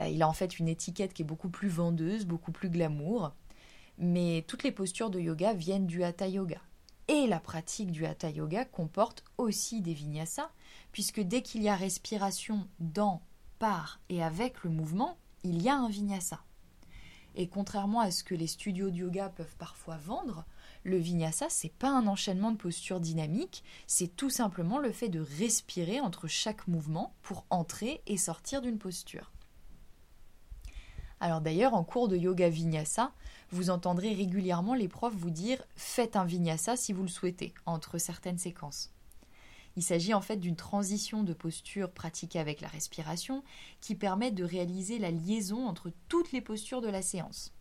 Euh, 0.00 0.08
il 0.08 0.22
a 0.22 0.28
en 0.28 0.32
fait 0.32 0.58
une 0.58 0.68
étiquette 0.68 1.12
qui 1.12 1.22
est 1.22 1.26
beaucoup 1.26 1.50
plus 1.50 1.68
vendeuse, 1.68 2.26
beaucoup 2.26 2.52
plus 2.52 2.70
glamour. 2.70 3.32
Mais 3.98 4.44
toutes 4.46 4.62
les 4.62 4.72
postures 4.72 5.10
de 5.10 5.18
yoga 5.18 5.52
viennent 5.52 5.86
du 5.86 6.04
hatha 6.04 6.28
yoga. 6.28 6.60
Et 7.08 7.26
la 7.26 7.40
pratique 7.40 7.90
du 7.90 8.06
hatha 8.06 8.30
yoga 8.30 8.64
comporte 8.64 9.24
aussi 9.38 9.80
des 9.80 9.94
vinyasas, 9.94 10.50
puisque 10.92 11.20
dès 11.20 11.42
qu'il 11.42 11.62
y 11.62 11.68
a 11.68 11.74
respiration 11.74 12.68
dans, 12.78 13.22
par 13.58 14.00
et 14.08 14.22
avec 14.22 14.62
le 14.62 14.70
mouvement, 14.70 15.16
il 15.42 15.62
y 15.62 15.68
a 15.68 15.76
un 15.76 15.88
vinyasa. 15.88 16.40
Et 17.34 17.48
contrairement 17.48 18.00
à 18.00 18.10
ce 18.10 18.24
que 18.24 18.34
les 18.34 18.46
studios 18.46 18.90
de 18.90 18.96
yoga 18.96 19.28
peuvent 19.28 19.56
parfois 19.58 19.96
vendre, 19.96 20.44
le 20.84 20.96
vinyasa, 20.96 21.46
c'est 21.48 21.72
pas 21.72 21.90
un 21.90 22.06
enchaînement 22.06 22.50
de 22.50 22.56
postures 22.56 23.00
dynamiques, 23.00 23.64
c'est 23.86 24.16
tout 24.16 24.30
simplement 24.30 24.78
le 24.78 24.92
fait 24.92 25.08
de 25.08 25.20
respirer 25.20 26.00
entre 26.00 26.28
chaque 26.28 26.66
mouvement 26.68 27.14
pour 27.22 27.46
entrer 27.50 28.00
et 28.06 28.16
sortir 28.16 28.62
d'une 28.62 28.78
posture. 28.78 29.32
Alors 31.20 31.40
d'ailleurs, 31.40 31.74
en 31.74 31.84
cours 31.84 32.08
de 32.08 32.16
yoga 32.16 32.48
vinyasa, 32.48 33.12
vous 33.50 33.70
entendrez 33.70 34.14
régulièrement 34.14 34.74
les 34.74 34.88
profs 34.88 35.14
vous 35.14 35.30
dire 35.30 35.62
faites 35.74 36.16
un 36.16 36.24
vinyasa 36.24 36.76
si 36.76 36.92
vous 36.92 37.02
le 37.02 37.08
souhaitez, 37.08 37.54
entre 37.66 37.98
certaines 37.98 38.38
séquences. 38.38 38.90
Il 39.76 39.82
s'agit 39.82 40.14
en 40.14 40.20
fait 40.20 40.38
d'une 40.38 40.56
transition 40.56 41.22
de 41.22 41.32
posture 41.32 41.90
pratiquée 41.90 42.40
avec 42.40 42.60
la 42.60 42.68
respiration 42.68 43.44
qui 43.80 43.94
permet 43.94 44.30
de 44.30 44.44
réaliser 44.44 44.98
la 44.98 45.10
liaison 45.10 45.66
entre 45.66 45.92
toutes 46.08 46.32
les 46.32 46.40
postures 46.40 46.80
de 46.80 46.88
la 46.88 47.02
séance. 47.02 47.52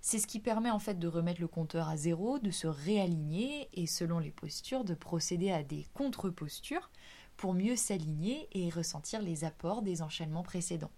C'est 0.00 0.18
ce 0.18 0.26
qui 0.26 0.40
permet 0.40 0.70
en 0.70 0.78
fait 0.78 0.98
de 0.98 1.06
remettre 1.06 1.40
le 1.40 1.48
compteur 1.48 1.88
à 1.88 1.96
zéro, 1.96 2.38
de 2.38 2.50
se 2.50 2.66
réaligner 2.66 3.68
et 3.74 3.86
selon 3.86 4.18
les 4.18 4.32
postures 4.32 4.84
de 4.84 4.94
procéder 4.94 5.52
à 5.52 5.62
des 5.62 5.86
contre-postures 5.94 6.90
pour 7.36 7.54
mieux 7.54 7.76
s'aligner 7.76 8.48
et 8.52 8.68
ressentir 8.68 9.22
les 9.22 9.44
apports 9.44 9.82
des 9.82 10.02
enchaînements 10.02 10.42
précédents. 10.42 10.90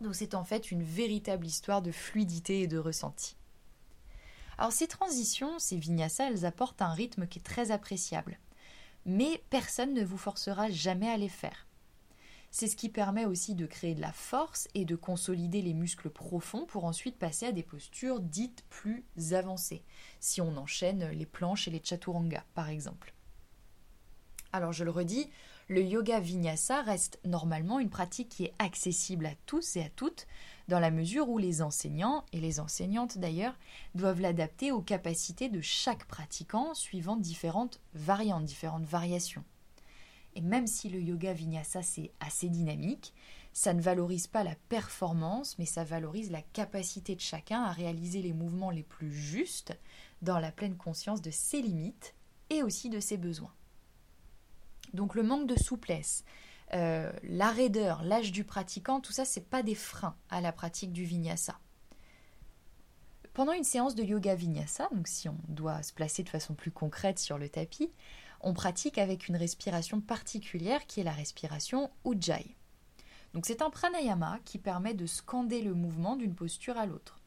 Donc 0.00 0.14
c'est 0.14 0.34
en 0.34 0.44
fait 0.44 0.70
une 0.70 0.82
véritable 0.82 1.46
histoire 1.46 1.82
de 1.82 1.92
fluidité 1.92 2.62
et 2.62 2.66
de 2.66 2.78
ressenti. 2.78 3.36
Alors 4.58 4.72
ces 4.72 4.86
transitions, 4.86 5.58
ces 5.58 5.76
vinyasas, 5.76 6.28
elles 6.28 6.44
apportent 6.44 6.82
un 6.82 6.92
rythme 6.92 7.26
qui 7.26 7.38
est 7.38 7.42
très 7.42 7.70
appréciable. 7.70 8.38
Mais 9.06 9.42
personne 9.50 9.94
ne 9.94 10.04
vous 10.04 10.18
forcera 10.18 10.70
jamais 10.70 11.08
à 11.08 11.16
les 11.16 11.28
faire. 11.28 11.66
C'est 12.50 12.66
ce 12.66 12.76
qui 12.76 12.88
permet 12.88 13.26
aussi 13.26 13.54
de 13.54 13.64
créer 13.64 13.94
de 13.94 14.00
la 14.00 14.12
force 14.12 14.68
et 14.74 14.84
de 14.84 14.96
consolider 14.96 15.62
les 15.62 15.72
muscles 15.72 16.10
profonds 16.10 16.66
pour 16.66 16.84
ensuite 16.84 17.16
passer 17.16 17.46
à 17.46 17.52
des 17.52 17.62
postures 17.62 18.20
dites 18.20 18.64
plus 18.68 19.04
avancées, 19.32 19.84
si 20.18 20.40
on 20.40 20.56
enchaîne 20.56 21.10
les 21.10 21.26
planches 21.26 21.68
et 21.68 21.70
les 21.70 21.82
chaturanga 21.82 22.44
par 22.54 22.68
exemple. 22.68 23.14
Alors 24.52 24.72
je 24.72 24.82
le 24.82 24.90
redis, 24.90 25.30
le 25.70 25.84
yoga 25.84 26.18
vinyasa 26.18 26.82
reste 26.82 27.20
normalement 27.24 27.78
une 27.78 27.90
pratique 27.90 28.28
qui 28.28 28.44
est 28.46 28.54
accessible 28.58 29.24
à 29.24 29.36
tous 29.46 29.76
et 29.76 29.82
à 29.82 29.88
toutes, 29.88 30.26
dans 30.66 30.80
la 30.80 30.90
mesure 30.90 31.28
où 31.28 31.38
les 31.38 31.62
enseignants, 31.62 32.24
et 32.32 32.40
les 32.40 32.58
enseignantes 32.58 33.18
d'ailleurs, 33.18 33.56
doivent 33.94 34.20
l'adapter 34.20 34.72
aux 34.72 34.82
capacités 34.82 35.48
de 35.48 35.60
chaque 35.60 36.06
pratiquant 36.06 36.74
suivant 36.74 37.16
différentes 37.16 37.80
variantes, 37.94 38.46
différentes 38.46 38.84
variations. 38.84 39.44
Et 40.34 40.40
même 40.40 40.66
si 40.66 40.88
le 40.88 41.00
yoga 41.00 41.32
vinyasa 41.32 41.82
c'est 41.82 42.10
assez 42.18 42.48
dynamique, 42.48 43.14
ça 43.52 43.72
ne 43.72 43.80
valorise 43.80 44.26
pas 44.26 44.42
la 44.42 44.56
performance, 44.68 45.56
mais 45.60 45.66
ça 45.66 45.84
valorise 45.84 46.32
la 46.32 46.42
capacité 46.42 47.14
de 47.14 47.20
chacun 47.20 47.62
à 47.62 47.70
réaliser 47.70 48.22
les 48.22 48.32
mouvements 48.32 48.70
les 48.70 48.82
plus 48.82 49.12
justes 49.12 49.78
dans 50.20 50.40
la 50.40 50.50
pleine 50.50 50.76
conscience 50.76 51.22
de 51.22 51.30
ses 51.30 51.62
limites 51.62 52.16
et 52.48 52.64
aussi 52.64 52.90
de 52.90 52.98
ses 52.98 53.16
besoins. 53.16 53.52
Donc 54.92 55.14
le 55.14 55.22
manque 55.22 55.46
de 55.46 55.58
souplesse, 55.58 56.24
euh, 56.72 57.12
la 57.22 57.50
raideur, 57.50 58.02
l'âge 58.02 58.32
du 58.32 58.44
pratiquant, 58.44 59.00
tout 59.00 59.12
ça, 59.12 59.24
c'est 59.24 59.48
pas 59.48 59.62
des 59.62 59.74
freins 59.74 60.16
à 60.28 60.40
la 60.40 60.52
pratique 60.52 60.92
du 60.92 61.04
vinyasa. 61.04 61.58
Pendant 63.32 63.52
une 63.52 63.64
séance 63.64 63.94
de 63.94 64.02
yoga 64.02 64.34
vinyasa, 64.34 64.88
donc 64.92 65.08
si 65.08 65.28
on 65.28 65.38
doit 65.48 65.82
se 65.82 65.92
placer 65.92 66.22
de 66.22 66.28
façon 66.28 66.54
plus 66.54 66.70
concrète 66.70 67.18
sur 67.18 67.38
le 67.38 67.48
tapis, 67.48 67.90
on 68.40 68.54
pratique 68.54 68.98
avec 68.98 69.28
une 69.28 69.36
respiration 69.36 70.00
particulière 70.00 70.86
qui 70.86 71.00
est 71.00 71.04
la 71.04 71.12
respiration 71.12 71.90
Ujjayi. 72.04 72.56
Donc 73.34 73.46
c'est 73.46 73.62
un 73.62 73.70
pranayama 73.70 74.40
qui 74.44 74.58
permet 74.58 74.94
de 74.94 75.06
scander 75.06 75.62
le 75.62 75.74
mouvement 75.74 76.16
d'une 76.16 76.34
posture 76.34 76.78
à 76.78 76.86
l'autre. 76.86 77.20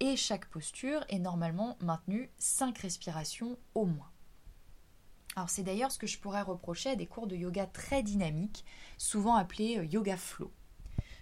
Et 0.00 0.16
chaque 0.16 0.46
posture 0.46 1.04
est 1.08 1.18
normalement 1.18 1.76
maintenue 1.80 2.30
5 2.38 2.78
respirations 2.78 3.58
au 3.74 3.84
moins. 3.84 4.10
Alors 5.38 5.50
c'est 5.50 5.62
d'ailleurs 5.62 5.92
ce 5.92 6.00
que 6.00 6.08
je 6.08 6.18
pourrais 6.18 6.42
reprocher 6.42 6.90
à 6.90 6.96
des 6.96 7.06
cours 7.06 7.28
de 7.28 7.36
yoga 7.36 7.64
très 7.64 8.02
dynamiques, 8.02 8.64
souvent 8.96 9.36
appelés 9.36 9.78
euh, 9.78 9.84
yoga 9.84 10.16
flow. 10.16 10.50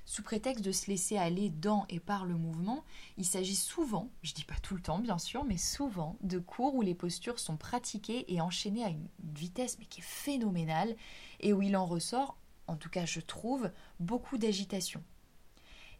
Sous 0.06 0.23
prétexte 0.23 0.64
de 0.64 0.73
se 0.73 0.90
laisser 0.90 1.18
aller 1.18 1.50
dans 1.50 1.85
et 1.90 2.00
par 2.00 2.25
le 2.25 2.35
mouvement, 2.35 2.82
il 3.18 3.26
s'agit 3.26 3.54
souvent, 3.54 4.08
je 4.23 4.32
dis 4.32 4.44
pas 4.44 4.54
tout 4.62 4.75
le 4.75 4.80
temps 4.80 5.00
bien 5.00 5.18
sûr, 5.18 5.44
mais 5.44 5.58
souvent 5.58 6.16
de 6.23 6.38
cours 6.38 6.75
où 6.75 6.80
les 6.80 6.94
postures 6.94 7.38
sont 7.38 7.58
pratiquées 7.58 8.25
et 8.32 8.40
enchaînées 8.40 8.85
à 8.85 8.88
une 8.88 9.06
vitesse 9.35 9.78
mais 9.78 9.85
qui 9.85 10.00
est 10.00 10.04
phénoménale 10.04 10.96
et 11.40 11.52
où 11.52 11.61
il 11.61 11.76
en 11.76 11.85
ressort, 11.85 12.38
en 12.68 12.76
tout 12.76 12.88
cas 12.88 13.04
je 13.04 13.20
trouve, 13.20 13.70
beaucoup 14.00 14.38
d'agitation. 14.38 15.04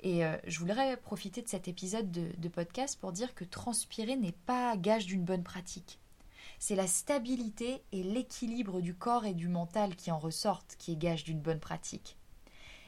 Et 0.01 0.25
euh, 0.25 0.39
je 0.47 0.59
voudrais 0.59 0.97
profiter 0.97 1.43
de 1.43 1.49
cet 1.49 1.69
épisode 1.69 2.11
de 2.11 2.49
podcast 2.49 2.99
pour 2.99 3.13
dire 3.13 3.35
que 3.35 3.45
transpirer 3.45 4.17
n'est 4.17 4.33
pas 4.33 4.75
gage 4.79 5.05
d'une 5.05 5.25
bonne 5.25 5.45
pratique. 5.45 6.01
C'est 6.59 6.75
la 6.75 6.87
stabilité 6.87 7.83
et 7.93 8.03
l'équilibre 8.03 8.81
du 8.81 8.95
corps 8.95 9.27
et 9.27 9.35
du 9.35 9.49
mental 9.49 9.97
qui 9.97 10.11
en 10.11 10.19
ressortent 10.19 10.77
qui 10.79 10.93
est 10.93 10.97
gage 10.97 11.25
d'une 11.25 11.41
bonne 11.41 11.61
pratique. 11.61 12.17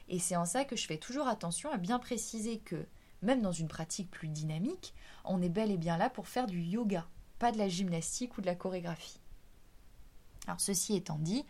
Et 0.07 0.19
c'est 0.19 0.35
en 0.35 0.45
ça 0.45 0.65
que 0.65 0.75
je 0.75 0.87
fais 0.87 0.97
toujours 0.97 1.27
attention 1.27 1.71
à 1.71 1.77
bien 1.77 1.99
préciser 1.99 2.59
que, 2.59 2.87
même 3.21 3.41
dans 3.41 3.51
une 3.51 3.67
pratique 3.67 4.09
plus 4.09 4.27
dynamique, 4.27 4.93
on 5.23 5.41
est 5.41 5.49
bel 5.49 5.71
et 5.71 5.77
bien 5.77 5.97
là 5.97 6.09
pour 6.09 6.27
faire 6.27 6.47
du 6.47 6.61
yoga, 6.61 7.07
pas 7.37 7.51
de 7.51 7.57
la 7.57 7.69
gymnastique 7.69 8.37
ou 8.37 8.41
de 8.41 8.47
la 8.47 8.55
chorégraphie. 8.55 9.19
Alors 10.47 10.59
ceci 10.59 10.95
étant 10.95 11.19
dit, 11.19 11.45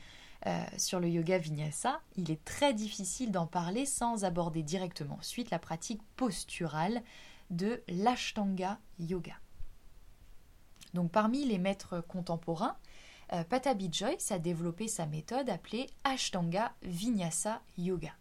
euh, 0.45 0.63
sur 0.77 0.99
le 0.99 1.09
yoga 1.09 1.38
vinyasa, 1.38 2.01
il 2.15 2.31
est 2.31 2.43
très 2.43 2.73
difficile 2.73 3.31
d'en 3.31 3.47
parler 3.47 3.85
sans 3.85 4.25
aborder 4.25 4.63
directement 4.63 5.15
ensuite 5.19 5.51
la 5.51 5.59
pratique 5.59 6.01
posturale 6.17 7.01
de 7.49 7.81
l'ashtanga 7.88 8.79
yoga. 8.99 9.35
Donc 10.93 11.12
parmi 11.12 11.46
les 11.46 11.58
maîtres 11.58 12.01
contemporains, 12.01 12.77
euh, 13.34 13.43
Patabi 13.43 13.89
Joyce 13.91 14.31
a 14.31 14.39
développé 14.39 14.88
sa 14.88 15.05
méthode 15.05 15.50
appelée 15.50 15.88
Ashtanga 16.03 16.74
Vinyasa 16.81 17.62
Yoga. 17.77 18.13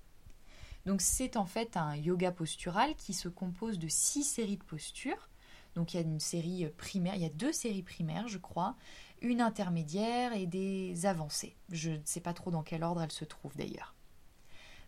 Donc 0.87 1.01
c'est 1.01 1.37
en 1.37 1.47
fait 1.47 1.77
un 1.77 1.97
yoga 1.97 2.31
postural 2.31 2.95
qui 2.95 3.13
se 3.13 3.29
compose 3.29 3.79
de 3.79 3.89
six 3.89 4.25
séries 4.25 4.57
de 4.57 4.65
postures. 4.65 5.29
Donc 5.75 5.93
il 5.93 5.99
y 5.99 6.01
a 6.01 6.03
une 6.03 6.21
série 6.21 6.67
primaire, 6.77 7.15
il 7.15 7.23
y 7.23 7.27
a 7.27 7.31
deux 7.31 7.53
séries 7.53 7.83
primaires, 7.83 8.29
je 8.29 8.39
crois, 8.39 8.75
une 9.21 9.41
intermédiaire 9.41 10.33
et 10.33 10.47
des 10.47 11.07
avancées. 11.07 11.57
Je 11.71 11.91
ne 11.91 12.01
sais 12.05 12.21
pas 12.21 12.33
trop 12.33 12.51
dans 12.51 12.63
quel 12.63 12.83
ordre 12.83 13.03
elles 13.03 13.13
se 13.13 13.25
trouvent 13.25 13.57
d'ailleurs. 13.57 13.95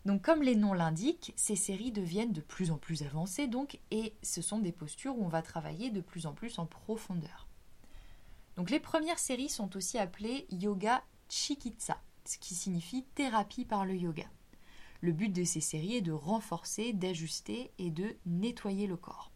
Donc 0.05 0.23
comme 0.23 0.41
les 0.41 0.55
noms 0.55 0.73
l'indiquent, 0.73 1.33
ces 1.35 1.55
séries 1.55 1.91
deviennent 1.91 2.33
de 2.33 2.41
plus 2.41 2.71
en 2.71 2.77
plus 2.77 3.03
avancées 3.03 3.47
donc 3.47 3.79
et 3.91 4.15
ce 4.23 4.41
sont 4.41 4.59
des 4.59 4.71
postures 4.71 5.15
où 5.17 5.23
on 5.23 5.29
va 5.29 5.43
travailler 5.43 5.91
de 5.91 6.01
plus 6.01 6.25
en 6.25 6.33
plus 6.33 6.57
en 6.57 6.65
profondeur. 6.65 7.47
Donc 8.61 8.69
les 8.69 8.79
premières 8.79 9.17
séries 9.17 9.49
sont 9.49 9.75
aussi 9.75 9.97
appelées 9.97 10.45
yoga 10.51 11.03
chikitsa, 11.29 11.99
ce 12.25 12.37
qui 12.37 12.53
signifie 12.53 13.03
thérapie 13.15 13.65
par 13.65 13.85
le 13.85 13.95
yoga. 13.95 14.27
Le 15.01 15.13
but 15.13 15.29
de 15.29 15.43
ces 15.43 15.61
séries 15.61 15.95
est 15.95 16.01
de 16.01 16.11
renforcer, 16.11 16.93
d'ajuster 16.93 17.71
et 17.79 17.89
de 17.89 18.15
nettoyer 18.27 18.85
le 18.85 18.97
corps. 18.97 19.31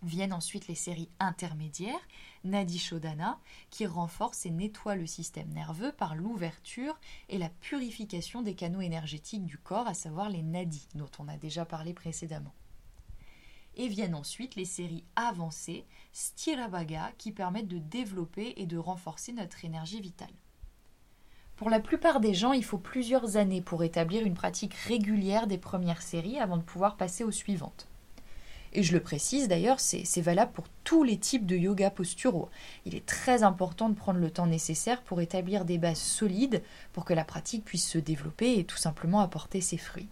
Viennent 0.00 0.32
ensuite 0.32 0.68
les 0.68 0.74
séries 0.74 1.10
intermédiaires, 1.20 2.00
Nadi 2.44 2.78
Shodhana, 2.78 3.38
qui 3.68 3.84
renforcent 3.84 4.46
et 4.46 4.50
nettoient 4.50 4.96
le 4.96 5.06
système 5.06 5.52
nerveux 5.52 5.92
par 5.92 6.14
l'ouverture 6.16 6.98
et 7.28 7.36
la 7.36 7.50
purification 7.50 8.40
des 8.40 8.54
canaux 8.54 8.80
énergétiques 8.80 9.44
du 9.44 9.58
corps, 9.58 9.86
à 9.86 9.92
savoir 9.92 10.30
les 10.30 10.42
nadis, 10.42 10.88
dont 10.94 11.10
on 11.18 11.28
a 11.28 11.36
déjà 11.36 11.66
parlé 11.66 11.92
précédemment. 11.92 12.54
Et 13.78 13.88
viennent 13.88 14.14
ensuite 14.14 14.56
les 14.56 14.64
séries 14.64 15.04
avancées, 15.16 15.86
Sthirabhaga, 16.12 17.12
qui 17.16 17.32
permettent 17.32 17.68
de 17.68 17.78
développer 17.78 18.54
et 18.56 18.66
de 18.66 18.76
renforcer 18.76 19.32
notre 19.32 19.64
énergie 19.64 20.00
vitale. 20.00 20.28
Pour 21.56 21.70
la 21.70 21.80
plupart 21.80 22.20
des 22.20 22.34
gens, 22.34 22.52
il 22.52 22.64
faut 22.64 22.78
plusieurs 22.78 23.36
années 23.36 23.62
pour 23.62 23.82
établir 23.82 24.24
une 24.24 24.34
pratique 24.34 24.74
régulière 24.74 25.46
des 25.46 25.58
premières 25.58 26.02
séries 26.02 26.38
avant 26.38 26.56
de 26.56 26.62
pouvoir 26.62 26.96
passer 26.96 27.24
aux 27.24 27.32
suivantes. 27.32 27.88
Et 28.72 28.82
je 28.82 28.92
le 28.92 29.00
précise 29.00 29.48
d'ailleurs, 29.48 29.80
c'est 29.80 30.20
valable 30.20 30.52
pour 30.52 30.66
tous 30.84 31.02
les 31.02 31.18
types 31.18 31.46
de 31.46 31.56
yoga 31.56 31.90
posturaux. 31.90 32.48
Il 32.84 32.94
est 32.94 33.06
très 33.06 33.42
important 33.42 33.88
de 33.88 33.94
prendre 33.94 34.20
le 34.20 34.30
temps 34.30 34.46
nécessaire 34.46 35.02
pour 35.02 35.20
établir 35.20 35.64
des 35.64 35.78
bases 35.78 35.98
solides 35.98 36.62
pour 36.92 37.04
que 37.04 37.14
la 37.14 37.24
pratique 37.24 37.64
puisse 37.64 37.88
se 37.88 37.98
développer 37.98 38.58
et 38.58 38.64
tout 38.64 38.76
simplement 38.76 39.20
apporter 39.20 39.60
ses 39.60 39.78
fruits. 39.78 40.08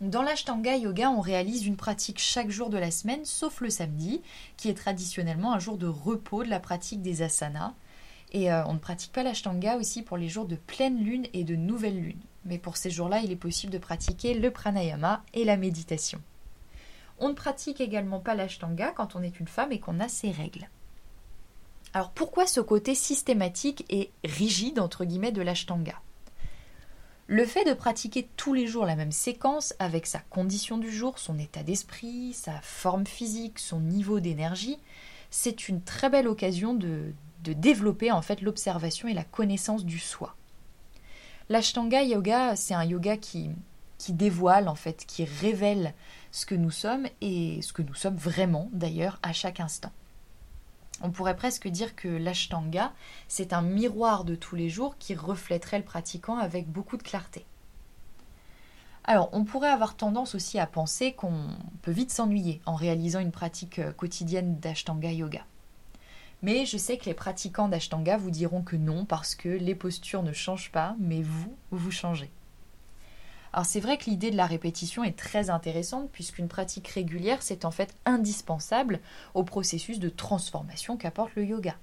Dans 0.00 0.22
l'Ashtanga 0.22 0.76
Yoga, 0.76 1.10
on 1.10 1.20
réalise 1.20 1.66
une 1.66 1.76
pratique 1.76 2.18
chaque 2.18 2.50
jour 2.50 2.68
de 2.68 2.78
la 2.78 2.90
semaine, 2.90 3.24
sauf 3.24 3.60
le 3.60 3.70
samedi, 3.70 4.22
qui 4.56 4.68
est 4.68 4.74
traditionnellement 4.74 5.54
un 5.54 5.60
jour 5.60 5.78
de 5.78 5.86
repos 5.86 6.42
de 6.42 6.50
la 6.50 6.58
pratique 6.58 7.00
des 7.00 7.22
asanas, 7.22 7.74
et 8.32 8.52
euh, 8.52 8.66
on 8.66 8.72
ne 8.72 8.78
pratique 8.78 9.12
pas 9.12 9.22
l'ashtanga 9.22 9.76
aussi 9.76 10.02
pour 10.02 10.16
les 10.16 10.28
jours 10.28 10.46
de 10.46 10.56
pleine 10.56 10.98
lune 11.02 11.26
et 11.32 11.44
de 11.44 11.54
nouvelle 11.54 12.00
lune. 12.00 12.20
Mais 12.44 12.58
pour 12.58 12.76
ces 12.76 12.90
jours-là, 12.90 13.20
il 13.20 13.30
est 13.30 13.36
possible 13.36 13.72
de 13.72 13.78
pratiquer 13.78 14.34
le 14.34 14.50
pranayama 14.50 15.22
et 15.32 15.44
la 15.44 15.56
méditation. 15.56 16.20
On 17.20 17.28
ne 17.28 17.34
pratique 17.34 17.80
également 17.80 18.18
pas 18.18 18.34
l'ashtanga 18.34 18.90
quand 18.90 19.14
on 19.14 19.22
est 19.22 19.38
une 19.38 19.46
femme 19.46 19.70
et 19.70 19.78
qu'on 19.78 20.00
a 20.00 20.08
ses 20.08 20.32
règles. 20.32 20.68
Alors 21.92 22.10
pourquoi 22.10 22.46
ce 22.48 22.60
côté 22.60 22.96
systématique 22.96 23.84
et 23.88 24.10
rigide 24.24 24.80
entre 24.80 25.04
guillemets 25.04 25.30
de 25.30 25.42
l'ashtanga? 25.42 25.94
Le 27.26 27.46
fait 27.46 27.64
de 27.64 27.72
pratiquer 27.72 28.28
tous 28.36 28.52
les 28.52 28.66
jours 28.66 28.84
la 28.84 28.96
même 28.96 29.12
séquence 29.12 29.72
avec 29.78 30.06
sa 30.06 30.18
condition 30.18 30.76
du 30.76 30.92
jour, 30.92 31.18
son 31.18 31.38
état 31.38 31.62
d'esprit, 31.62 32.34
sa 32.34 32.60
forme 32.60 33.06
physique, 33.06 33.58
son 33.58 33.80
niveau 33.80 34.20
d'énergie, 34.20 34.78
c'est 35.30 35.68
une 35.68 35.80
très 35.80 36.10
belle 36.10 36.28
occasion 36.28 36.74
de, 36.74 37.12
développer 37.42 38.10
en 38.10 38.22
fait 38.22 38.40
l'observation 38.40 39.08
et 39.08 39.14
la 39.14 39.24
connaissance 39.24 39.84
du 39.84 39.98
soi. 39.98 40.36
L'Ashtanga 41.48 42.02
Yoga, 42.02 42.56
c'est 42.56 42.72
un 42.72 42.84
yoga 42.84 43.16
qui, 43.16 43.50
qui 43.98 44.12
dévoile 44.12 44.68
en 44.68 44.74
fait, 44.74 45.04
qui 45.06 45.24
révèle 45.24 45.92
ce 46.30 46.46
que 46.46 46.54
nous 46.54 46.70
sommes 46.70 47.06
et 47.20 47.60
ce 47.62 47.72
que 47.72 47.82
nous 47.82 47.94
sommes 47.94 48.16
vraiment 48.16 48.70
d'ailleurs 48.72 49.18
à 49.22 49.32
chaque 49.32 49.60
instant. 49.60 49.92
On 51.02 51.10
pourrait 51.10 51.36
presque 51.36 51.68
dire 51.68 51.96
que 51.96 52.08
l'Ashtanga, 52.08 52.92
c'est 53.28 53.52
un 53.52 53.62
miroir 53.62 54.24
de 54.24 54.34
tous 54.34 54.56
les 54.56 54.70
jours 54.70 54.96
qui 54.98 55.14
reflèterait 55.14 55.78
le 55.78 55.84
pratiquant 55.84 56.38
avec 56.38 56.68
beaucoup 56.70 56.96
de 56.96 57.02
clarté. 57.02 57.44
Alors, 59.06 59.28
on 59.32 59.44
pourrait 59.44 59.68
avoir 59.68 59.96
tendance 59.96 60.34
aussi 60.34 60.58
à 60.58 60.66
penser 60.66 61.12
qu'on 61.12 61.48
peut 61.82 61.90
vite 61.90 62.10
s'ennuyer 62.10 62.62
en 62.64 62.74
réalisant 62.74 63.20
une 63.20 63.32
pratique 63.32 63.80
quotidienne 63.96 64.58
d'Ashtanga 64.60 65.12
Yoga. 65.12 65.44
Mais 66.40 66.64
je 66.64 66.78
sais 66.78 66.96
que 66.96 67.06
les 67.06 67.14
pratiquants 67.14 67.68
d'Ashtanga 67.68 68.16
vous 68.16 68.30
diront 68.30 68.62
que 68.62 68.76
non 68.76 69.04
parce 69.04 69.34
que 69.34 69.48
les 69.48 69.74
postures 69.74 70.22
ne 70.22 70.32
changent 70.32 70.72
pas, 70.72 70.96
mais 70.98 71.22
vous, 71.22 71.54
vous 71.70 71.90
changez. 71.90 72.30
Alors 73.54 73.66
c'est 73.66 73.78
vrai 73.78 73.98
que 73.98 74.10
l'idée 74.10 74.32
de 74.32 74.36
la 74.36 74.46
répétition 74.46 75.04
est 75.04 75.16
très 75.16 75.48
intéressante 75.48 76.10
puisqu'une 76.10 76.48
pratique 76.48 76.88
régulière, 76.88 77.40
c'est 77.40 77.64
en 77.64 77.70
fait 77.70 77.94
indispensable 78.04 78.98
au 79.32 79.44
processus 79.44 80.00
de 80.00 80.08
transformation 80.08 80.96
qu'apporte 80.96 81.36
le 81.36 81.44
yoga. 81.44 81.76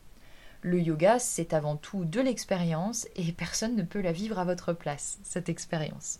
Le 0.63 0.81
yoga, 0.81 1.17
c'est 1.17 1.53
avant 1.53 1.77
tout 1.77 2.03
de 2.03 2.19
l'expérience 2.19 3.07
et 3.15 3.31
personne 3.31 3.77
ne 3.77 3.83
peut 3.83 4.01
la 4.01 4.11
vivre 4.11 4.37
à 4.37 4.43
votre 4.43 4.73
place, 4.73 5.19
cette 5.23 5.47
expérience. 5.47 6.19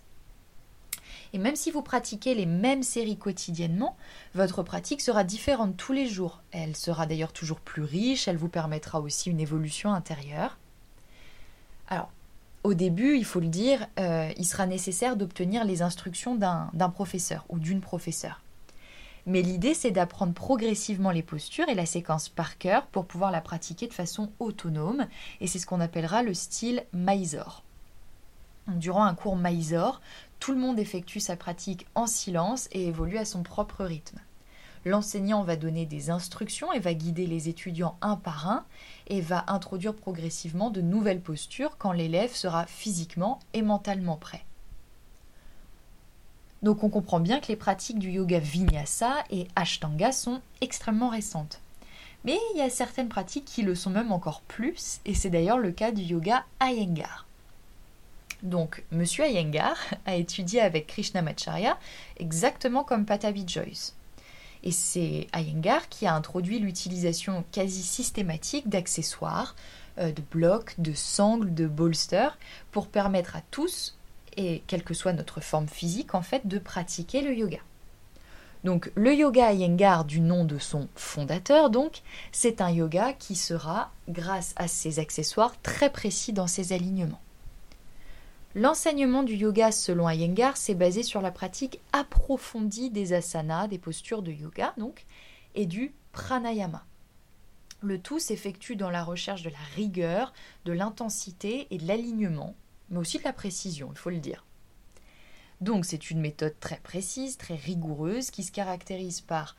Et 1.33 1.37
même 1.37 1.57
si 1.57 1.69
vous 1.69 1.81
pratiquez 1.81 2.33
les 2.33 2.45
mêmes 2.45 2.81
séries 2.81 3.17
quotidiennement, 3.17 3.97
votre 4.33 4.63
pratique 4.63 5.01
sera 5.01 5.25
différente 5.25 5.75
tous 5.75 5.91
les 5.91 6.07
jours. 6.07 6.41
Elle 6.51 6.77
sera 6.77 7.05
d'ailleurs 7.07 7.33
toujours 7.33 7.59
plus 7.59 7.83
riche, 7.83 8.29
elle 8.29 8.37
vous 8.37 8.47
permettra 8.47 9.01
aussi 9.01 9.29
une 9.29 9.41
évolution 9.41 9.91
intérieure. 9.91 10.57
Alors, 11.89 12.09
au 12.63 12.73
début, 12.73 13.17
il 13.17 13.25
faut 13.25 13.39
le 13.39 13.47
dire, 13.47 13.87
euh, 13.99 14.31
il 14.37 14.45
sera 14.45 14.67
nécessaire 14.67 15.15
d'obtenir 15.15 15.65
les 15.65 15.81
instructions 15.81 16.35
d'un 16.35 16.89
professeur 16.89 17.45
ou 17.49 17.57
d'une 17.57 17.81
professeure. 17.81 18.41
Mais 19.25 19.41
l'idée, 19.41 19.73
c'est 19.73 19.91
d'apprendre 19.91 20.33
progressivement 20.33 21.11
les 21.11 21.23
postures 21.23 21.69
et 21.69 21.75
la 21.75 21.85
séquence 21.85 22.29
par 22.29 22.57
cœur 22.57 22.87
pour 22.87 23.05
pouvoir 23.05 23.31
la 23.31 23.41
pratiquer 23.41 23.87
de 23.87 23.93
façon 23.93 24.31
autonome, 24.39 25.07
et 25.41 25.47
c'est 25.47 25.59
ce 25.59 25.65
qu'on 25.65 25.81
appellera 25.81 26.23
le 26.23 26.33
style 26.33 26.83
Mysore. 26.93 27.63
Durant 28.67 29.03
un 29.03 29.15
cours 29.15 29.35
Mysore, 29.35 30.01
tout 30.39 30.53
le 30.53 30.59
monde 30.59 30.79
effectue 30.79 31.19
sa 31.19 31.35
pratique 31.35 31.87
en 31.95 32.07
silence 32.07 32.67
et 32.71 32.87
évolue 32.87 33.17
à 33.17 33.25
son 33.25 33.43
propre 33.43 33.83
rythme. 33.83 34.19
L'enseignant 34.83 35.43
va 35.43 35.55
donner 35.55 35.85
des 35.85 36.09
instructions 36.09 36.73
et 36.73 36.79
va 36.79 36.93
guider 36.93 37.27
les 37.27 37.49
étudiants 37.49 37.97
un 38.01 38.15
par 38.15 38.49
un 38.49 38.65
et 39.07 39.21
va 39.21 39.43
introduire 39.47 39.93
progressivement 39.93 40.71
de 40.71 40.81
nouvelles 40.81 41.21
postures 41.21 41.77
quand 41.77 41.91
l'élève 41.91 42.33
sera 42.33 42.65
physiquement 42.65 43.39
et 43.53 43.61
mentalement 43.61 44.17
prêt. 44.17 44.43
Donc 46.63 46.83
on 46.83 46.89
comprend 46.89 47.19
bien 47.19 47.39
que 47.39 47.47
les 47.47 47.55
pratiques 47.55 47.99
du 47.99 48.11
yoga 48.11 48.39
vinyasa 48.39 49.23
et 49.29 49.47
ashtanga 49.55 50.11
sont 50.11 50.41
extrêmement 50.61 51.09
récentes. 51.09 51.59
Mais 52.23 52.37
il 52.53 52.59
y 52.59 52.61
a 52.61 52.69
certaines 52.69 53.09
pratiques 53.09 53.45
qui 53.45 53.63
le 53.63 53.73
sont 53.73 53.89
même 53.89 54.11
encore 54.11 54.41
plus, 54.41 54.99
et 55.05 55.15
c'est 55.15 55.31
d'ailleurs 55.31 55.57
le 55.57 55.71
cas 55.71 55.91
du 55.91 56.03
yoga 56.03 56.45
Iyengar. 56.61 57.25
Donc, 58.43 58.83
M. 58.91 59.03
Iyengar 59.03 59.75
a 60.05 60.15
étudié 60.15 60.61
avec 60.61 60.87
Krishnamacharya 60.87 61.77
exactement 62.17 62.83
comme 62.83 63.05
Patabi 63.05 63.47
Joyce. 63.47 63.95
Et 64.63 64.71
c'est 64.71 65.27
Iyengar 65.35 65.89
qui 65.89 66.05
a 66.05 66.13
introduit 66.13 66.59
l'utilisation 66.59 67.43
quasi 67.51 67.81
systématique 67.81 68.69
d'accessoires, 68.69 69.55
euh, 69.97 70.11
de 70.11 70.21
blocs, 70.31 70.75
de 70.77 70.93
sangles, 70.93 71.53
de 71.53 71.67
bolsters, 71.67 72.37
pour 72.71 72.87
permettre 72.87 73.35
à 73.35 73.41
tous, 73.51 73.97
et 74.37 74.63
quelle 74.67 74.83
que 74.83 74.93
soit 74.93 75.13
notre 75.13 75.41
forme 75.41 75.67
physique 75.67 76.15
en 76.15 76.21
fait, 76.21 76.47
de 76.47 76.59
pratiquer 76.59 77.21
le 77.21 77.35
yoga. 77.35 77.59
Donc 78.63 78.91
le 78.95 79.13
yoga 79.15 79.51
Iyengar 79.51 80.05
du 80.05 80.21
nom 80.21 80.45
de 80.45 80.59
son 80.59 80.87
fondateur, 80.95 81.69
donc, 81.69 82.03
c'est 82.31 82.61
un 82.61 82.69
yoga 82.69 83.13
qui 83.13 83.35
sera, 83.35 83.91
grâce 84.07 84.53
à 84.55 84.67
ses 84.67 84.99
accessoires, 84.99 85.55
très 85.63 85.89
précis 85.89 86.33
dans 86.33 86.47
ses 86.47 86.73
alignements. 86.73 87.21
L'enseignement 88.53 89.23
du 89.23 89.35
yoga 89.35 89.71
selon 89.71 90.09
Iyengar 90.09 90.57
s'est 90.57 90.75
basé 90.75 91.03
sur 91.03 91.21
la 91.21 91.31
pratique 91.31 91.79
approfondie 91.93 92.89
des 92.89 93.13
asanas, 93.13 93.67
des 93.67 93.77
postures 93.77 94.21
de 94.21 94.31
yoga 94.33 94.73
donc, 94.77 95.05
et 95.55 95.65
du 95.65 95.93
pranayama. 96.11 96.85
Le 97.81 97.97
tout 97.97 98.19
s'effectue 98.19 98.75
dans 98.75 98.89
la 98.89 99.05
recherche 99.05 99.41
de 99.41 99.49
la 99.49 99.57
rigueur, 99.75 100.33
de 100.65 100.73
l'intensité 100.73 101.67
et 101.71 101.77
de 101.77 101.87
l'alignement, 101.87 102.55
mais 102.89 102.97
aussi 102.97 103.19
de 103.19 103.23
la 103.23 103.31
précision, 103.31 103.87
il 103.91 103.97
faut 103.97 104.09
le 104.09 104.19
dire. 104.19 104.45
Donc 105.61 105.85
c'est 105.85 106.11
une 106.11 106.19
méthode 106.19 106.59
très 106.59 106.77
précise, 106.77 107.37
très 107.37 107.55
rigoureuse, 107.55 108.31
qui 108.31 108.43
se 108.43 108.51
caractérise 108.51 109.21
par 109.21 109.55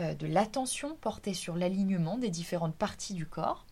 euh, 0.00 0.14
de 0.14 0.26
l'attention 0.26 0.96
portée 0.96 1.34
sur 1.34 1.54
l'alignement 1.54 2.18
des 2.18 2.30
différentes 2.30 2.74
parties 2.74 3.14
du 3.14 3.26
corps, 3.26 3.66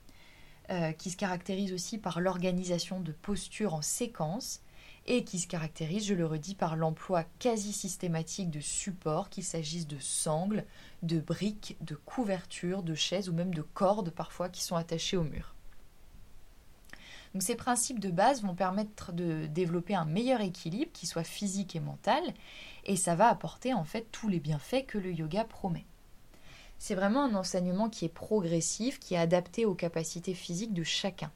euh, 0.71 0.93
qui 0.93 1.11
se 1.11 1.17
caractérise 1.17 1.73
aussi 1.73 1.99
par 1.99 2.21
l'organisation 2.21 3.01
de 3.01 3.11
postures 3.11 3.75
en 3.75 3.83
séquence 3.83 4.61
et 5.07 5.25
qui 5.25 5.39
se 5.39 5.49
caractérise, 5.49 6.07
je 6.07 6.15
le 6.15 6.27
redis, 6.27 6.55
par 6.55 6.77
l'emploi 6.77 7.25
quasi 7.39 7.73
systématique 7.73 8.51
de 8.51 8.61
supports, 8.61 9.31
qu'il 9.31 9.45
s'agisse 9.45 9.87
de 9.87 9.99
sangles, 9.99 10.65
de 11.03 11.21
briques, 11.21 11.77
de 11.81 11.95
couvertures, 11.95 12.83
de 12.83 12.95
chaises 12.95 13.29
ou 13.29 13.33
même 13.33 13.55
de 13.55 13.63
cordes 13.63 14.11
parfois 14.11 14.49
qui 14.49 14.63
sont 14.63 14.77
attachées 14.77 15.17
au 15.17 15.25
mur. 15.25 15.55
Ces 17.39 17.55
principes 17.55 18.01
de 18.01 18.11
base 18.11 18.43
vont 18.43 18.57
permettre 18.57 19.13
de 19.13 19.47
développer 19.47 19.95
un 19.95 20.05
meilleur 20.05 20.41
équilibre 20.41 20.91
qui 20.93 21.07
soit 21.07 21.23
physique 21.23 21.77
et 21.77 21.81
mental 21.81 22.23
et 22.85 22.97
ça 22.97 23.15
va 23.15 23.29
apporter 23.29 23.73
en 23.73 23.85
fait 23.85 24.09
tous 24.11 24.29
les 24.29 24.41
bienfaits 24.41 24.87
que 24.87 24.99
le 24.99 25.13
yoga 25.13 25.45
promet. 25.45 25.87
C'est 26.79 26.97
vraiment 26.97 27.23
un 27.23 27.35
enseignement 27.35 27.89
qui 27.89 28.05
est 28.05 28.09
progressif, 28.09 28.99
qui 28.99 29.15
est 29.15 29.19
adapté 29.19 29.65
aux 29.65 29.75
capacités 29.75 30.35
physiques 30.35 30.75
de 30.75 30.83
chacun. 30.83 31.31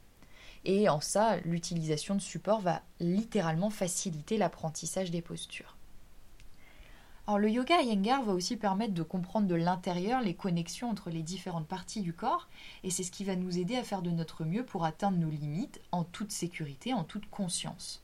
Et 0.64 0.88
en 0.88 1.00
ça, 1.00 1.36
l'utilisation 1.38 2.14
de 2.14 2.20
support 2.20 2.60
va 2.60 2.82
littéralement 3.00 3.70
faciliter 3.70 4.38
l'apprentissage 4.38 5.10
des 5.10 5.20
postures. 5.20 5.76
Alors, 7.26 7.38
le 7.38 7.50
yoga 7.50 7.80
Iyengar 7.80 8.22
va 8.22 8.34
aussi 8.34 8.56
permettre 8.56 8.92
de 8.92 9.02
comprendre 9.02 9.46
de 9.46 9.54
l'intérieur 9.54 10.20
les 10.20 10.34
connexions 10.34 10.90
entre 10.90 11.08
les 11.08 11.22
différentes 11.22 11.66
parties 11.66 12.02
du 12.02 12.12
corps, 12.12 12.48
et 12.82 12.90
c'est 12.90 13.02
ce 13.02 13.10
qui 13.10 13.24
va 13.24 13.34
nous 13.34 13.58
aider 13.58 13.76
à 13.76 13.82
faire 13.82 14.02
de 14.02 14.10
notre 14.10 14.44
mieux 14.44 14.64
pour 14.64 14.84
atteindre 14.84 15.16
nos 15.16 15.30
limites 15.30 15.80
en 15.90 16.04
toute 16.04 16.32
sécurité, 16.32 16.92
en 16.92 17.04
toute 17.04 17.28
conscience. 17.30 18.02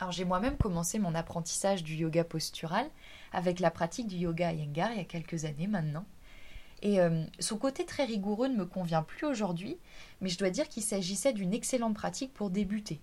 Alors 0.00 0.12
j'ai 0.12 0.24
moi-même 0.24 0.56
commencé 0.56 0.98
mon 0.98 1.14
apprentissage 1.14 1.84
du 1.84 1.94
yoga 1.94 2.24
postural 2.24 2.90
avec 3.32 3.60
la 3.60 3.70
pratique 3.70 4.08
du 4.08 4.16
yoga 4.16 4.52
Iyengar 4.52 4.90
il 4.92 4.98
y 4.98 5.00
a 5.00 5.04
quelques 5.04 5.44
années 5.44 5.68
maintenant. 5.68 6.04
Et 6.84 7.00
euh, 7.00 7.24
son 7.40 7.56
côté 7.56 7.86
très 7.86 8.04
rigoureux 8.04 8.46
ne 8.46 8.56
me 8.56 8.66
convient 8.66 9.02
plus 9.02 9.26
aujourd'hui, 9.26 9.78
mais 10.20 10.28
je 10.28 10.38
dois 10.38 10.50
dire 10.50 10.68
qu'il 10.68 10.82
s'agissait 10.82 11.32
d'une 11.32 11.54
excellente 11.54 11.94
pratique 11.94 12.34
pour 12.34 12.50
débuter. 12.50 13.00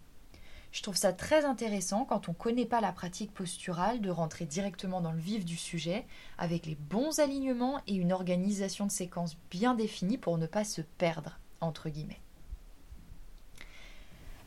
Je 0.71 0.83
trouve 0.83 0.95
ça 0.95 1.11
très 1.11 1.43
intéressant 1.43 2.05
quand 2.05 2.29
on 2.29 2.31
ne 2.31 2.37
connaît 2.37 2.67
pas 2.67 2.79
la 2.79 2.93
pratique 2.93 3.33
posturale 3.33 3.99
de 3.99 4.09
rentrer 4.09 4.45
directement 4.45 5.01
dans 5.01 5.11
le 5.11 5.19
vif 5.19 5.43
du 5.43 5.57
sujet 5.57 6.05
avec 6.37 6.65
les 6.67 6.75
bons 6.75 7.19
alignements 7.19 7.81
et 7.87 7.95
une 7.95 8.13
organisation 8.13 8.85
de 8.85 8.91
séquences 8.91 9.35
bien 9.49 9.73
définie 9.73 10.19
pour 10.19 10.37
ne 10.37 10.45
pas 10.45 10.63
se 10.63 10.81
perdre, 10.81 11.39
entre 11.59 11.89
guillemets. 11.89 12.21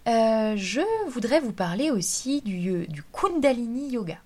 Euh, 0.07 0.55
je 0.57 0.81
voudrais 1.11 1.41
vous 1.41 1.53
parler 1.53 1.91
aussi 1.91 2.41
du, 2.41 2.87
du 2.87 3.03
Kundalini 3.03 3.91
Yoga. 3.91 4.19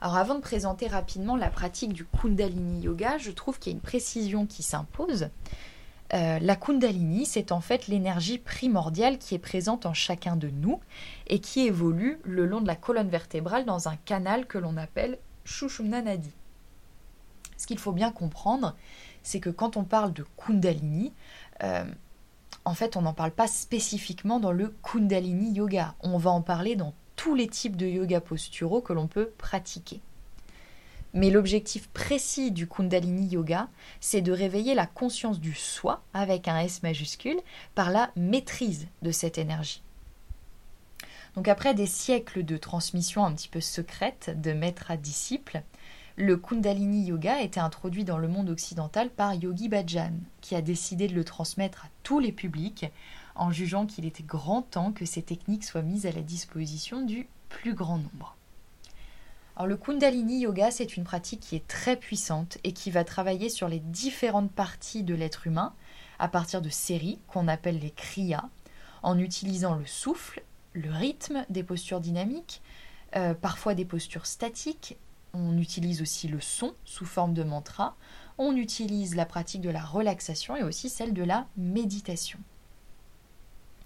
Alors 0.00 0.16
avant 0.16 0.36
de 0.36 0.40
présenter 0.40 0.86
rapidement 0.86 1.36
la 1.36 1.50
pratique 1.50 1.92
du 1.92 2.04
Kundalini 2.04 2.82
Yoga, 2.82 3.18
je 3.18 3.32
trouve 3.32 3.58
qu'il 3.58 3.72
y 3.72 3.74
a 3.74 3.76
une 3.76 3.82
précision 3.82 4.46
qui 4.46 4.62
s'impose. 4.62 5.28
Euh, 6.14 6.38
la 6.38 6.56
Kundalini, 6.56 7.26
c'est 7.26 7.50
en 7.50 7.60
fait 7.60 7.88
l'énergie 7.88 8.38
primordiale 8.38 9.18
qui 9.18 9.34
est 9.34 9.40
présente 9.40 9.86
en 9.86 9.94
chacun 9.94 10.36
de 10.36 10.48
nous 10.48 10.80
et 11.26 11.40
qui 11.40 11.66
évolue 11.66 12.18
le 12.22 12.46
long 12.46 12.60
de 12.60 12.66
la 12.66 12.76
colonne 12.76 13.08
vertébrale 13.08 13.64
dans 13.64 13.88
un 13.88 13.96
canal 13.96 14.46
que 14.46 14.56
l'on 14.56 14.76
appelle 14.76 15.18
Shushumna 15.44 16.00
Nadi. 16.00 16.32
Ce 17.56 17.66
qu'il 17.66 17.78
faut 17.78 17.92
bien 17.92 18.12
comprendre, 18.12 18.76
c'est 19.24 19.40
que 19.40 19.50
quand 19.50 19.76
on 19.76 19.82
parle 19.82 20.12
de 20.12 20.24
Kundalini, 20.36 21.12
euh, 21.64 21.84
en 22.64 22.74
fait, 22.74 22.96
on 22.96 23.02
n'en 23.02 23.14
parle 23.14 23.32
pas 23.32 23.48
spécifiquement 23.48 24.38
dans 24.38 24.52
le 24.52 24.74
Kundalini 24.82 25.52
Yoga. 25.52 25.94
On 26.00 26.18
va 26.18 26.30
en 26.30 26.40
parler 26.40 26.76
dans 26.76 26.94
tous 27.18 27.34
les 27.34 27.48
types 27.48 27.76
de 27.76 27.86
yoga 27.86 28.20
posturaux 28.20 28.80
que 28.80 28.92
l'on 28.92 29.08
peut 29.08 29.32
pratiquer. 29.36 30.00
Mais 31.14 31.30
l'objectif 31.30 31.88
précis 31.88 32.52
du 32.52 32.68
Kundalini 32.68 33.26
Yoga, 33.26 33.68
c'est 34.00 34.20
de 34.20 34.30
réveiller 34.30 34.74
la 34.74 34.86
conscience 34.86 35.40
du 35.40 35.52
soi, 35.52 36.02
avec 36.14 36.46
un 36.46 36.60
S 36.60 36.82
majuscule, 36.84 37.40
par 37.74 37.90
la 37.90 38.10
maîtrise 38.14 38.86
de 39.02 39.10
cette 39.10 39.36
énergie. 39.36 39.82
Donc 41.34 41.48
après 41.48 41.74
des 41.74 41.86
siècles 41.86 42.44
de 42.44 42.56
transmission 42.56 43.24
un 43.24 43.32
petit 43.32 43.48
peu 43.48 43.60
secrète 43.60 44.40
de 44.40 44.52
maître 44.52 44.90
à 44.92 44.96
disciple, 44.96 45.62
le 46.14 46.36
Kundalini 46.36 47.06
Yoga 47.06 47.36
a 47.36 47.42
été 47.42 47.58
introduit 47.58 48.04
dans 48.04 48.18
le 48.18 48.28
monde 48.28 48.50
occidental 48.50 49.10
par 49.10 49.34
Yogi 49.34 49.68
Bhajan, 49.68 50.12
qui 50.40 50.54
a 50.54 50.62
décidé 50.62 51.08
de 51.08 51.14
le 51.14 51.24
transmettre 51.24 51.86
à 51.86 51.88
tous 52.04 52.20
les 52.20 52.32
publics 52.32 52.86
en 53.38 53.52
jugeant 53.52 53.86
qu'il 53.86 54.04
était 54.04 54.22
grand 54.22 54.62
temps 54.62 54.92
que 54.92 55.06
ces 55.06 55.22
techniques 55.22 55.64
soient 55.64 55.82
mises 55.82 56.06
à 56.06 56.12
la 56.12 56.22
disposition 56.22 57.02
du 57.02 57.28
plus 57.48 57.74
grand 57.74 57.98
nombre. 57.98 58.36
Alors 59.56 59.66
le 59.66 59.76
Kundalini 59.76 60.40
Yoga, 60.40 60.70
c'est 60.70 60.96
une 60.96 61.02
pratique 61.02 61.40
qui 61.40 61.56
est 61.56 61.66
très 61.66 61.96
puissante 61.96 62.58
et 62.62 62.72
qui 62.72 62.90
va 62.92 63.02
travailler 63.02 63.48
sur 63.48 63.68
les 63.68 63.80
différentes 63.80 64.52
parties 64.52 65.02
de 65.02 65.14
l'être 65.14 65.46
humain 65.46 65.72
à 66.20 66.28
partir 66.28 66.62
de 66.62 66.68
séries 66.68 67.18
qu'on 67.26 67.48
appelle 67.48 67.80
les 67.80 67.90
kriyas, 67.90 68.48
en 69.02 69.18
utilisant 69.18 69.74
le 69.74 69.86
souffle, 69.86 70.42
le 70.74 70.92
rythme 70.92 71.44
des 71.48 71.62
postures 71.62 72.00
dynamiques, 72.00 72.62
euh, 73.16 73.34
parfois 73.34 73.74
des 73.74 73.84
postures 73.84 74.26
statiques. 74.26 74.96
On 75.32 75.58
utilise 75.58 76.02
aussi 76.02 76.28
le 76.28 76.40
son 76.40 76.74
sous 76.84 77.06
forme 77.06 77.34
de 77.34 77.42
mantra. 77.42 77.96
On 78.38 78.54
utilise 78.54 79.16
la 79.16 79.26
pratique 79.26 79.60
de 79.60 79.70
la 79.70 79.82
relaxation 79.82 80.54
et 80.56 80.62
aussi 80.62 80.88
celle 80.88 81.14
de 81.14 81.24
la 81.24 81.46
méditation. 81.56 82.38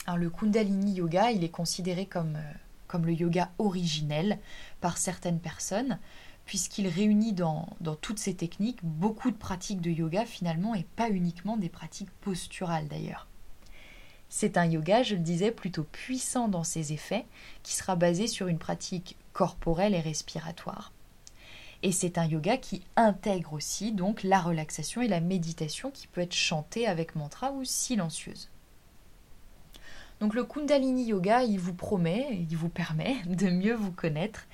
Le 0.08 0.30
Kundalini 0.30 0.94
Yoga, 0.94 1.30
il 1.30 1.44
est 1.44 1.48
considéré 1.48 2.06
comme, 2.06 2.36
euh, 2.36 2.52
comme 2.88 3.06
le 3.06 3.12
yoga 3.12 3.50
originel 3.58 4.38
par 4.80 4.98
certaines 4.98 5.38
personnes, 5.38 5.98
puisqu'il 6.44 6.88
réunit 6.88 7.32
dans, 7.32 7.68
toutes 8.00 8.18
ces 8.18 8.34
techniques 8.34 8.80
beaucoup 8.82 9.30
de 9.30 9.36
pratiques 9.36 9.80
de 9.80 9.90
yoga 9.90 10.26
finalement 10.26 10.74
et 10.74 10.84
pas 10.96 11.08
uniquement 11.08 11.56
des 11.56 11.68
pratiques 11.68 12.10
posturales 12.20 12.88
d'ailleurs. 12.88 13.28
C'est 14.28 14.56
un 14.56 14.64
yoga, 14.64 15.02
je 15.02 15.14
le 15.14 15.20
disais, 15.20 15.52
plutôt 15.52 15.84
puissant 15.84 16.48
dans 16.48 16.64
ses 16.64 16.92
effets, 16.92 17.26
qui 17.62 17.74
sera 17.74 17.96
basé 17.96 18.26
sur 18.26 18.48
une 18.48 18.58
pratique 18.58 19.16
corporelle 19.32 19.94
et 19.94 20.00
respiratoire. 20.00 20.92
Et 21.82 21.92
c'est 21.92 22.18
un 22.18 22.26
yoga 22.26 22.56
qui 22.56 22.82
intègre 22.96 23.52
aussi 23.52 23.92
donc 23.92 24.22
la 24.22 24.40
relaxation 24.40 25.02
et 25.02 25.08
la 25.08 25.20
méditation 25.20 25.90
qui 25.90 26.06
peut 26.06 26.20
être 26.20 26.34
chantée 26.34 26.86
avec 26.86 27.14
mantra 27.14 27.52
ou 27.52 27.64
silencieuse. 27.64 28.51
Donc 30.22 30.34
le 30.34 30.44
Kundalini 30.44 31.06
Yoga, 31.06 31.42
il 31.42 31.58
vous 31.58 31.74
promet, 31.74 32.46
il 32.48 32.56
vous 32.56 32.68
permet 32.68 33.16
de 33.26 33.50
mieux 33.50 33.74
vous 33.74 33.90
connaître, 33.90 34.46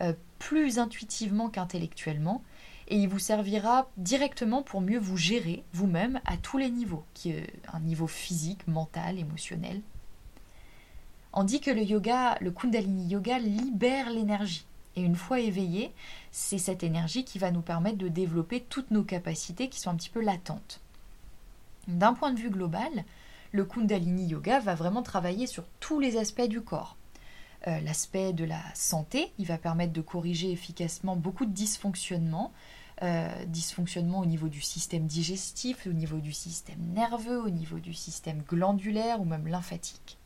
euh, 0.00 0.12
plus 0.38 0.78
intuitivement 0.78 1.50
qu'intellectuellement, 1.50 2.44
et 2.86 2.96
il 2.96 3.08
vous 3.08 3.18
servira 3.18 3.88
directement 3.96 4.62
pour 4.62 4.80
mieux 4.80 5.00
vous 5.00 5.16
gérer 5.16 5.64
vous-même 5.72 6.20
à 6.26 6.36
tous 6.36 6.58
les 6.58 6.70
niveaux, 6.70 7.04
qui 7.12 7.32
est 7.32 7.52
un 7.72 7.80
niveau 7.80 8.06
physique, 8.06 8.68
mental, 8.68 9.18
émotionnel. 9.18 9.80
On 11.32 11.42
dit 11.42 11.60
que 11.60 11.72
le 11.72 11.82
yoga, 11.82 12.38
le 12.40 12.52
Kundalini 12.52 13.08
Yoga 13.08 13.40
libère 13.40 14.10
l'énergie. 14.10 14.64
Et 14.94 15.02
une 15.02 15.16
fois 15.16 15.40
éveillé, 15.40 15.92
c'est 16.30 16.58
cette 16.58 16.84
énergie 16.84 17.24
qui 17.24 17.40
va 17.40 17.50
nous 17.50 17.62
permettre 17.62 17.98
de 17.98 18.06
développer 18.06 18.60
toutes 18.60 18.92
nos 18.92 19.02
capacités 19.02 19.68
qui 19.68 19.80
sont 19.80 19.90
un 19.90 19.96
petit 19.96 20.08
peu 20.08 20.20
latentes. 20.20 20.80
D'un 21.88 22.14
point 22.14 22.32
de 22.32 22.38
vue 22.38 22.50
global, 22.50 23.04
le 23.56 23.64
Kundalini 23.64 24.26
Yoga 24.26 24.60
va 24.60 24.74
vraiment 24.74 25.02
travailler 25.02 25.46
sur 25.46 25.64
tous 25.80 25.98
les 25.98 26.18
aspects 26.18 26.46
du 26.46 26.60
corps. 26.60 26.96
Euh, 27.66 27.80
l'aspect 27.80 28.34
de 28.34 28.44
la 28.44 28.60
santé, 28.74 29.32
il 29.38 29.46
va 29.46 29.56
permettre 29.56 29.94
de 29.94 30.02
corriger 30.02 30.52
efficacement 30.52 31.16
beaucoup 31.16 31.46
de 31.46 31.52
dysfonctionnements, 31.52 32.52
euh, 33.02 33.28
dysfonctionnements 33.46 34.20
au 34.20 34.26
niveau 34.26 34.48
du 34.48 34.60
système 34.60 35.06
digestif, 35.06 35.86
au 35.86 35.94
niveau 35.94 36.18
du 36.18 36.34
système 36.34 36.78
nerveux, 36.94 37.40
au 37.40 37.48
niveau 37.48 37.78
du 37.78 37.94
système 37.94 38.42
glandulaire 38.46 39.22
ou 39.22 39.24
même 39.24 39.48
lymphatique. 39.48 40.18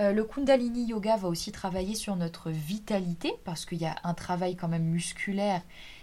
Euh, 0.00 0.12
le 0.12 0.24
Kundalini 0.24 0.86
Yoga 0.86 1.18
va 1.18 1.28
aussi 1.28 1.52
travailler 1.52 1.94
sur 1.94 2.16
notre 2.16 2.50
vitalité 2.50 3.34
parce 3.44 3.66
qu'il 3.66 3.78
y 3.78 3.86
a 3.86 3.96
un 4.04 4.14
travail 4.14 4.56
quand 4.56 4.68
même 4.68 4.84
musculaire 4.84 5.60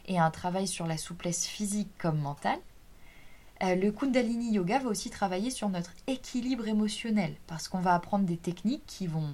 et 0.07 0.19
un 0.19 0.29
travail 0.29 0.67
sur 0.67 0.85
la 0.85 0.97
souplesse 0.97 1.47
physique 1.47 1.89
comme 1.97 2.19
mentale. 2.19 2.59
Euh, 3.63 3.75
le 3.75 3.91
Kundalini 3.93 4.51
Yoga 4.51 4.79
va 4.79 4.89
aussi 4.89 5.09
travailler 5.09 5.49
sur 5.49 5.69
notre 5.69 5.93
équilibre 6.07 6.67
émotionnel, 6.67 7.33
parce 7.47 7.69
qu'on 7.69 7.79
va 7.79 7.93
apprendre 7.93 8.25
des 8.25 8.35
techniques 8.35 8.85
qui 8.85 9.07
vont, 9.07 9.31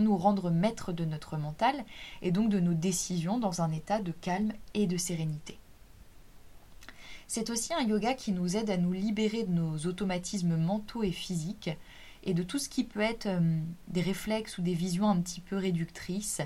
nous 0.00 0.16
rendre 0.16 0.50
maîtres 0.50 0.92
de 0.92 1.04
notre 1.04 1.36
mental 1.36 1.84
et 2.22 2.32
donc 2.32 2.48
de 2.48 2.58
nos 2.58 2.74
décisions 2.74 3.38
dans 3.38 3.62
un 3.62 3.70
état 3.70 4.00
de 4.00 4.10
calme 4.10 4.52
et 4.74 4.86
de 4.86 4.96
sérénité. 4.96 5.58
C'est 7.28 7.50
aussi 7.50 7.72
un 7.72 7.82
yoga 7.82 8.14
qui 8.14 8.32
nous 8.32 8.56
aide 8.56 8.68
à 8.68 8.76
nous 8.76 8.92
libérer 8.92 9.44
de 9.44 9.52
nos 9.52 9.78
automatismes 9.86 10.56
mentaux 10.56 11.04
et 11.04 11.12
physiques 11.12 11.70
et 12.24 12.34
de 12.34 12.42
tout 12.42 12.58
ce 12.58 12.68
qui 12.68 12.82
peut 12.82 13.00
être 13.00 13.26
euh, 13.26 13.60
des 13.88 14.02
réflexes 14.02 14.58
ou 14.58 14.62
des 14.62 14.74
visions 14.74 15.08
un 15.08 15.20
petit 15.20 15.40
peu 15.40 15.56
réductrices. 15.56 16.40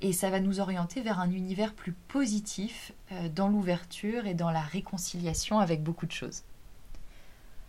Et 0.00 0.12
ça 0.12 0.30
va 0.30 0.40
nous 0.40 0.60
orienter 0.60 1.02
vers 1.02 1.20
un 1.20 1.30
univers 1.30 1.74
plus 1.74 1.92
positif 1.92 2.92
euh, 3.12 3.28
dans 3.28 3.48
l'ouverture 3.48 4.26
et 4.26 4.34
dans 4.34 4.50
la 4.50 4.60
réconciliation 4.62 5.58
avec 5.58 5.82
beaucoup 5.82 6.06
de 6.06 6.12
choses. 6.12 6.42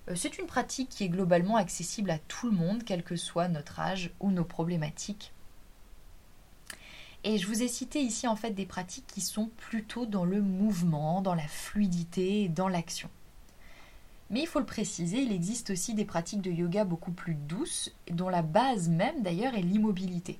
Euh, 0.09 0.15
c'est 0.15 0.37
une 0.37 0.47
pratique 0.47 0.89
qui 0.89 1.03
est 1.03 1.09
globalement 1.09 1.55
accessible 1.55 2.11
à 2.11 2.19
tout 2.19 2.47
le 2.49 2.55
monde, 2.55 2.83
quel 2.83 3.03
que 3.03 3.15
soit 3.15 3.47
notre 3.47 3.79
âge 3.79 4.11
ou 4.19 4.31
nos 4.31 4.43
problématiques. 4.43 5.31
Et 7.23 7.39
je 7.39 7.47
vous 7.47 7.63
ai 7.63 7.67
cité 7.67 8.01
ici 8.01 8.27
en 8.27 8.35
fait 8.35 8.51
des 8.51 8.67
pratiques 8.67 9.07
qui 9.07 9.21
sont 9.21 9.49
plutôt 9.57 10.05
dans 10.05 10.25
le 10.25 10.41
mouvement, 10.41 11.21
dans 11.21 11.33
la 11.33 11.47
fluidité 11.47 12.49
dans 12.49 12.67
l'action. 12.67 13.09
Mais 14.29 14.41
il 14.41 14.47
faut 14.47 14.59
le 14.59 14.65
préciser, 14.65 15.21
il 15.21 15.31
existe 15.31 15.71
aussi 15.71 15.93
des 15.93 16.05
pratiques 16.05 16.41
de 16.41 16.51
yoga 16.51 16.83
beaucoup 16.83 17.11
plus 17.11 17.35
douces, 17.35 17.91
dont 18.11 18.29
la 18.29 18.41
base 18.41 18.89
même 18.89 19.23
d'ailleurs 19.23 19.55
est 19.55 19.61
l'immobilité. 19.61 20.39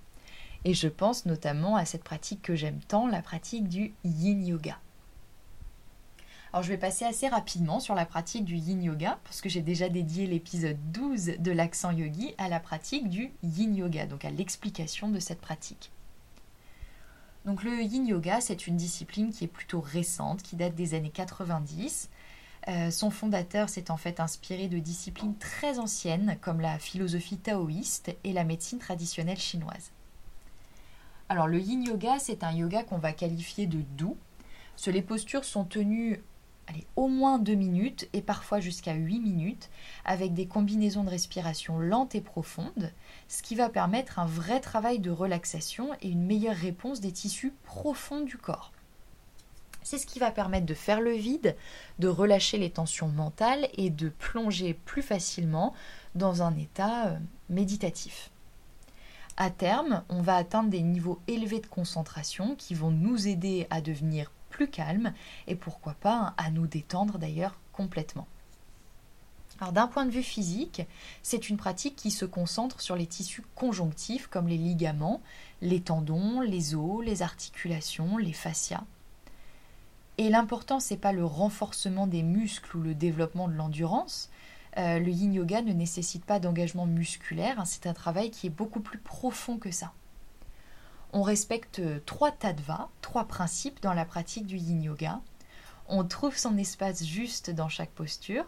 Et 0.64 0.74
je 0.74 0.88
pense 0.88 1.26
notamment 1.26 1.76
à 1.76 1.86
cette 1.86 2.04
pratique 2.04 2.42
que 2.42 2.56
j'aime 2.56 2.80
tant, 2.88 3.08
la 3.08 3.22
pratique 3.22 3.68
du 3.68 3.94
yin 4.04 4.46
yoga. 4.46 4.80
Alors 6.56 6.64
je 6.64 6.70
vais 6.70 6.78
passer 6.78 7.04
assez 7.04 7.28
rapidement 7.28 7.82
sur 7.82 7.96
la 7.96 8.06
pratique 8.06 8.46
du 8.46 8.56
yin 8.56 8.82
yoga 8.82 9.20
parce 9.26 9.42
que 9.42 9.50
j'ai 9.50 9.60
déjà 9.60 9.90
dédié 9.90 10.26
l'épisode 10.26 10.78
12 10.94 11.34
de 11.40 11.52
l'accent 11.52 11.92
yogi 11.92 12.34
à 12.38 12.48
la 12.48 12.62
pratique 12.62 13.10
du 13.10 13.34
yin 13.44 13.76
yoga, 13.76 14.06
donc 14.06 14.24
à 14.24 14.30
l'explication 14.30 15.10
de 15.10 15.20
cette 15.20 15.42
pratique. 15.42 15.92
Donc 17.44 17.62
le 17.66 17.82
yin 17.82 18.08
yoga, 18.08 18.40
c'est 18.40 18.68
une 18.68 18.78
discipline 18.78 19.34
qui 19.34 19.44
est 19.44 19.50
plutôt 19.50 19.82
récente, 19.82 20.44
qui 20.44 20.56
date 20.56 20.76
des 20.76 20.94
années 20.94 21.10
90. 21.10 22.10
Euh, 22.70 22.90
son 22.90 23.10
fondateur 23.10 23.68
s'est 23.68 23.92
en 23.92 23.98
fait 23.98 24.22
inspiré 24.22 24.70
de 24.70 24.80
disciplines 24.80 25.36
très 25.36 25.78
anciennes 25.78 26.38
comme 26.40 26.62
la 26.62 26.80
philosophie 26.80 27.38
taoïste 27.38 28.16
et 28.24 28.32
la 28.32 28.46
médecine 28.46 28.80
traditionnelle 28.80 29.40
chinoise. 29.40 29.92
Alors 31.28 31.48
le 31.48 31.60
yin 31.60 31.84
yoga, 31.84 32.18
c'est 32.18 32.46
un 32.46 32.54
yoga 32.54 32.84
qu'on 32.84 32.98
va 32.98 33.12
qualifier 33.12 33.68
de 33.68 33.82
doux. 33.98 34.16
les 34.88 35.02
postures 35.02 35.44
sont 35.44 35.66
tenues 35.66 36.22
allez, 36.68 36.86
au 36.96 37.08
moins 37.08 37.40
2 37.40 37.54
minutes 37.54 38.10
et 38.14 38.22
parfois 38.22 38.60
jusqu'à 38.60 38.94
8 38.94 39.20
minutes 39.20 39.70
avec 40.04 40.34
des 40.34 40.48
combinaisons 40.48 41.04
de 41.04 41.10
respiration 41.10 41.80
lentes 41.80 42.16
et 42.16 42.22
profondes, 42.22 42.92
ce 43.28 43.44
qui 43.44 43.56
va 43.56 43.70
permettre 43.70 44.20
un 44.20 44.26
vrai 44.26 44.60
travail 44.60 45.00
de 45.00 45.12
relaxation 45.12 45.94
et 46.02 46.10
une 46.10 46.26
meilleure 46.26 46.56
réponse 46.56 47.02
des 47.02 47.12
tissus 47.12 47.54
profonds 47.64 48.22
du 48.22 48.38
corps. 48.38 48.72
C'est 49.84 50.00
ce 50.00 50.08
qui 50.08 50.18
va 50.18 50.32
permettre 50.32 50.66
de 50.66 50.74
faire 50.74 51.00
le 51.00 51.12
vide, 51.12 51.56
de 52.00 52.08
relâcher 52.08 52.58
les 52.58 52.72
tensions 52.72 53.08
mentales 53.08 53.70
et 53.78 53.92
de 53.92 54.10
plonger 54.10 54.74
plus 54.74 55.04
facilement 55.04 55.74
dans 56.16 56.42
un 56.42 56.58
état 56.58 57.10
euh, 57.10 57.20
méditatif. 57.50 58.32
À 59.38 59.52
terme, 59.52 60.04
on 60.10 60.22
va 60.22 60.38
atteindre 60.38 60.70
des 60.70 60.82
niveaux 60.82 61.20
élevés 61.28 61.60
de 61.60 61.68
concentration 61.68 62.56
qui 62.56 62.74
vont 62.74 62.90
nous 62.90 63.28
aider 63.28 63.68
à 63.70 63.82
devenir 63.82 64.32
calme 64.64 65.14
et 65.48 65.56
pourquoi 65.56 65.94
pas 65.94 66.34
à 66.38 66.50
nous 66.50 66.68
détendre 66.68 67.18
d'ailleurs 67.18 67.60
complètement. 67.74 68.28
Alors 69.60 69.72
d'un 69.72 69.88
point 69.88 70.06
de 70.06 70.12
vue 70.12 70.24
physique, 70.24 70.82
c'est 71.24 71.50
une 71.50 71.58
pratique 71.58 71.96
qui 71.96 72.12
se 72.12 72.26
concentre 72.26 72.82
sur 72.82 72.96
les 72.96 73.08
tissus 73.08 73.44
conjonctifs 73.56 74.28
comme 74.28 74.48
les 74.48 74.58
ligaments, 74.58 75.22
les 75.62 75.80
tendons, 75.80 76.42
les 76.42 76.76
os, 76.76 77.06
les 77.06 77.22
articulations, 77.22 78.18
les 78.18 78.34
fascias. 78.34 78.84
Et 80.18 80.30
l'important 80.30 80.80
c'est 80.80 80.98
pas 80.98 81.14
le 81.14 81.26
renforcement 81.26 82.08
des 82.08 82.24
muscles 82.24 82.78
ou 82.78 82.82
le 82.82 82.96
développement 82.96 83.48
de 83.48 83.54
l'endurance. 83.54 84.30
Euh, 84.78 85.00
le 85.00 85.10
yin 85.10 85.34
yoga 85.34 85.62
ne 85.62 85.72
nécessite 85.72 86.26
pas 86.26 86.40
d'engagement 86.40 86.86
musculaire, 86.86 87.60
hein, 87.60 87.66
c'est 87.66 87.88
un 87.88 87.94
travail 87.94 88.32
qui 88.32 88.48
est 88.48 88.50
beaucoup 88.50 88.82
plus 88.82 89.00
profond 89.00 89.58
que 89.58 89.72
ça. 89.72 89.94
On 91.14 91.22
respecte 91.22 91.82
trois 92.06 92.32
tattvas, 92.32 92.90
trois 93.02 93.26
principes 93.26 93.82
dans 93.82 93.94
la 93.94 94.06
pratique 94.06 94.46
du 94.46 94.58
yin 94.58 94.82
yoga. 94.82 95.22
On 95.88 96.04
trouve 96.04 96.38
son 96.38 96.58
espace 96.58 97.06
juste 97.06 97.52
dans 97.52 97.70
chaque 97.70 97.92
posture. 97.92 98.46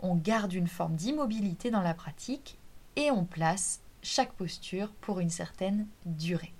On 0.00 0.14
garde 0.14 0.52
une 0.52 0.68
forme 0.68 0.96
d'immobilité 0.96 1.70
dans 1.70 1.80
la 1.80 1.94
pratique 1.94 2.58
et 2.96 3.10
on 3.10 3.24
place 3.24 3.80
chaque 4.02 4.34
posture 4.34 4.92
pour 5.00 5.18
une 5.18 5.30
certaine 5.30 5.86
durée. 6.04 6.52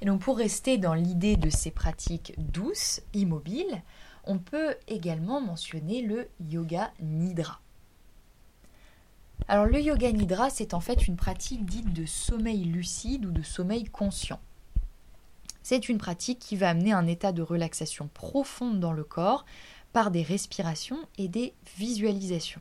Et 0.00 0.06
donc 0.06 0.20
pour 0.20 0.38
rester 0.38 0.78
dans 0.78 0.94
l'idée 0.94 1.36
de 1.36 1.50
ces 1.50 1.70
pratiques 1.70 2.34
douces, 2.38 3.00
immobiles, 3.14 3.82
on 4.24 4.38
peut 4.38 4.76
également 4.88 5.40
mentionner 5.40 6.02
le 6.02 6.28
yoga 6.40 6.92
nidra. 7.00 7.60
Alors 9.48 9.66
le 9.66 9.80
yoga 9.80 10.10
nidra, 10.10 10.50
c'est 10.50 10.74
en 10.74 10.80
fait 10.80 11.06
une 11.06 11.16
pratique 11.16 11.64
dite 11.64 11.92
de 11.92 12.04
sommeil 12.04 12.64
lucide 12.64 13.26
ou 13.26 13.30
de 13.30 13.42
sommeil 13.42 13.84
conscient. 13.84 14.40
C'est 15.62 15.88
une 15.88 15.98
pratique 15.98 16.38
qui 16.38 16.56
va 16.56 16.70
amener 16.70 16.92
un 16.92 17.06
état 17.06 17.32
de 17.32 17.42
relaxation 17.42 18.08
profonde 18.12 18.80
dans 18.80 18.92
le 18.92 19.04
corps 19.04 19.44
par 19.92 20.10
des 20.10 20.22
respirations 20.22 20.98
et 21.18 21.28
des 21.28 21.54
visualisations. 21.76 22.60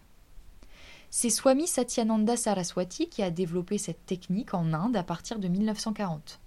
C'est 1.09 1.29
Swami 1.29 1.67
Satyananda 1.67 2.35
Saraswati 2.35 3.07
qui 3.07 3.23
a 3.23 3.31
développé 3.31 3.77
cette 3.77 4.05
technique 4.05 4.53
en 4.53 4.73
Inde 4.73 4.97
à 4.97 5.03
partir 5.03 5.39
de 5.39 5.47
1940. 5.47 6.39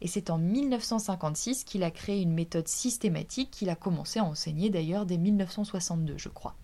Et 0.00 0.06
c'est 0.06 0.30
en 0.30 0.38
1956 0.38 1.64
qu'il 1.64 1.82
a 1.82 1.90
créé 1.90 2.22
une 2.22 2.34
méthode 2.34 2.68
systématique 2.68 3.50
qu'il 3.50 3.70
a 3.70 3.74
commencé 3.74 4.18
à 4.20 4.24
enseigner 4.24 4.70
d'ailleurs 4.70 5.06
dès 5.06 5.16
1962, 5.16 6.18
je 6.18 6.28
crois. 6.28 6.54